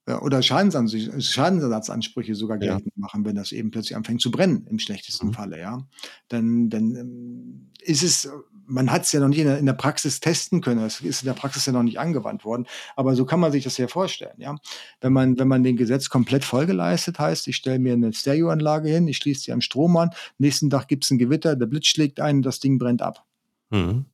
[0.07, 3.01] Ja, oder Schadensersatzansprüche sogar geltend ja.
[3.01, 5.33] machen, wenn das eben plötzlich anfängt zu brennen, im schlechtesten mhm.
[5.33, 5.87] Falle, ja.
[6.27, 8.27] Dann, dann ähm, ist es,
[8.65, 11.21] man hat es ja noch nicht in der, in der, Praxis testen können, es ist
[11.21, 13.87] in der Praxis ja noch nicht angewandt worden, aber so kann man sich das ja
[13.87, 14.55] vorstellen, ja.
[15.01, 19.07] Wenn man, wenn man den Gesetz komplett vollgeleistet heißt, ich stelle mir eine Stereoanlage hin,
[19.07, 22.19] ich schließe sie am Strom an, nächsten Tag gibt es ein Gewitter, der Blitz schlägt
[22.19, 23.23] ein, das Ding brennt ab.
[23.69, 24.05] Mhm.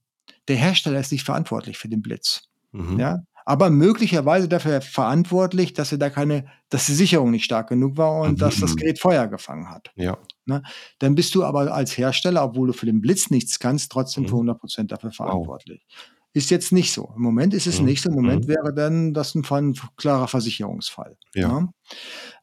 [0.49, 2.43] Der Hersteller ist nicht verantwortlich für den Blitz.
[2.73, 2.99] Mhm.
[2.99, 7.95] Ja, aber möglicherweise dafür verantwortlich, dass er da keine, dass die Sicherung nicht stark genug
[7.95, 8.35] war und mhm.
[8.35, 9.89] dass das Gerät Feuer gefangen hat.
[9.95, 10.17] Ja.
[10.45, 10.63] Ne?
[10.99, 14.27] Dann bist du aber als Hersteller, obwohl du für den Blitz nichts kannst, trotzdem mhm.
[14.27, 15.81] für 100 Prozent dafür verantwortlich.
[15.87, 15.97] Wow.
[16.33, 17.13] Ist jetzt nicht so.
[17.15, 17.85] Im Moment ist es mhm.
[17.85, 18.09] nicht so.
[18.09, 18.49] Im Moment mhm.
[18.49, 21.17] wäre dann das ein, ein klarer Versicherungsfall.
[21.33, 21.61] Ja.
[21.61, 21.69] Ne?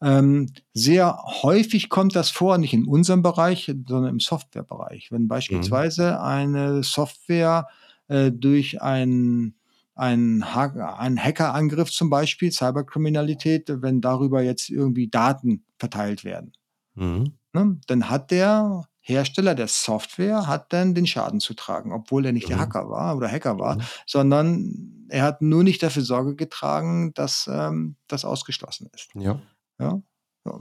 [0.00, 5.08] Ähm, sehr häufig kommt das vor, nicht in unserem Bereich, sondern im Softwarebereich.
[5.10, 5.28] Wenn mhm.
[5.28, 7.66] beispielsweise eine Software
[8.08, 9.54] äh, durch ein
[9.94, 16.52] ein, ha ein Hackerangriff zum Beispiel, Cyberkriminalität, wenn darüber jetzt irgendwie Daten verteilt werden.
[16.94, 17.34] Mhm.
[17.52, 17.78] Ne?
[17.86, 22.46] Dann hat der Hersteller der Software hat dann den Schaden zu tragen, obwohl er nicht
[22.46, 22.52] mhm.
[22.52, 23.82] der Hacker war oder Hacker war, mhm.
[24.06, 29.10] sondern er hat nur nicht dafür Sorge getragen, dass ähm, das ausgeschlossen ist.
[29.14, 29.42] Ja.
[29.78, 30.00] ja?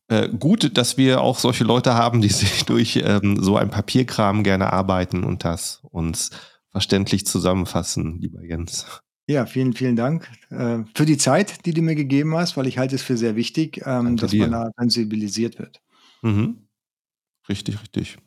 [0.09, 4.43] Äh, gut, dass wir auch solche Leute haben, die sich durch ähm, so ein Papierkram
[4.43, 6.31] gerne arbeiten und das uns
[6.71, 8.87] verständlich zusammenfassen, lieber Jens.
[9.29, 12.79] Ja, vielen, vielen Dank äh, für die Zeit, die du mir gegeben hast, weil ich
[12.79, 14.43] halte es für sehr wichtig, ähm, dass dir.
[14.43, 15.81] man da sensibilisiert wird.
[16.23, 16.66] Mhm.
[17.49, 18.19] Richtig, richtig.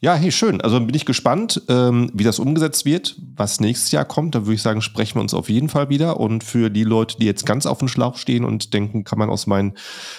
[0.00, 0.60] Ja, hey, schön.
[0.60, 4.34] Also bin ich gespannt, ähm, wie das umgesetzt wird, was nächstes Jahr kommt.
[4.34, 6.20] Da würde ich sagen, sprechen wir uns auf jeden Fall wieder.
[6.20, 9.30] Und für die Leute, die jetzt ganz auf dem Schlauch stehen und denken, kann man
[9.30, 9.76] aus meinen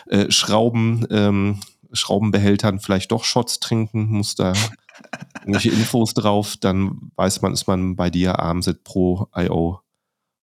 [0.07, 1.59] äh, Schrauben, ähm,
[1.91, 4.53] Schraubenbehältern vielleicht doch Shots trinken, muss da
[5.41, 9.79] irgendwelche Infos drauf, dann weiß man, ist man bei dir Armset Pro IO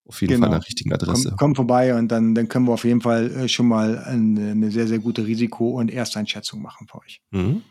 [0.09, 0.47] auf jeden genau.
[0.47, 1.29] Fall an der richtigen Adresse.
[1.31, 4.53] Komm, komm, vorbei und dann, dann können wir auf jeden Fall äh, schon mal eine,
[4.53, 7.21] eine sehr, sehr gute Risiko- und Ersteinschätzung machen für euch.
[7.31, 7.63] Mhm.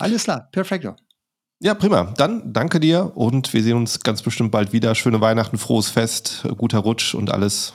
[0.00, 0.86] Alles klar, perfekt.
[1.62, 2.14] Ja, prima.
[2.16, 4.94] Dann danke dir und wir sehen uns ganz bestimmt bald wieder.
[4.94, 7.74] Schöne Weihnachten, frohes Fest, guter Rutsch und alles,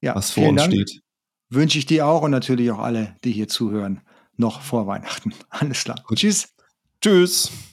[0.00, 0.72] ja, was vor uns Dank.
[0.72, 1.02] steht.
[1.50, 4.00] Wünsche ich dir auch und natürlich auch alle, die hier zuhören,
[4.36, 5.32] noch vor Weihnachten.
[5.50, 6.02] Alles klar.
[6.06, 6.18] Gut.
[6.18, 6.48] Tschüss.
[7.00, 7.50] Tschüss.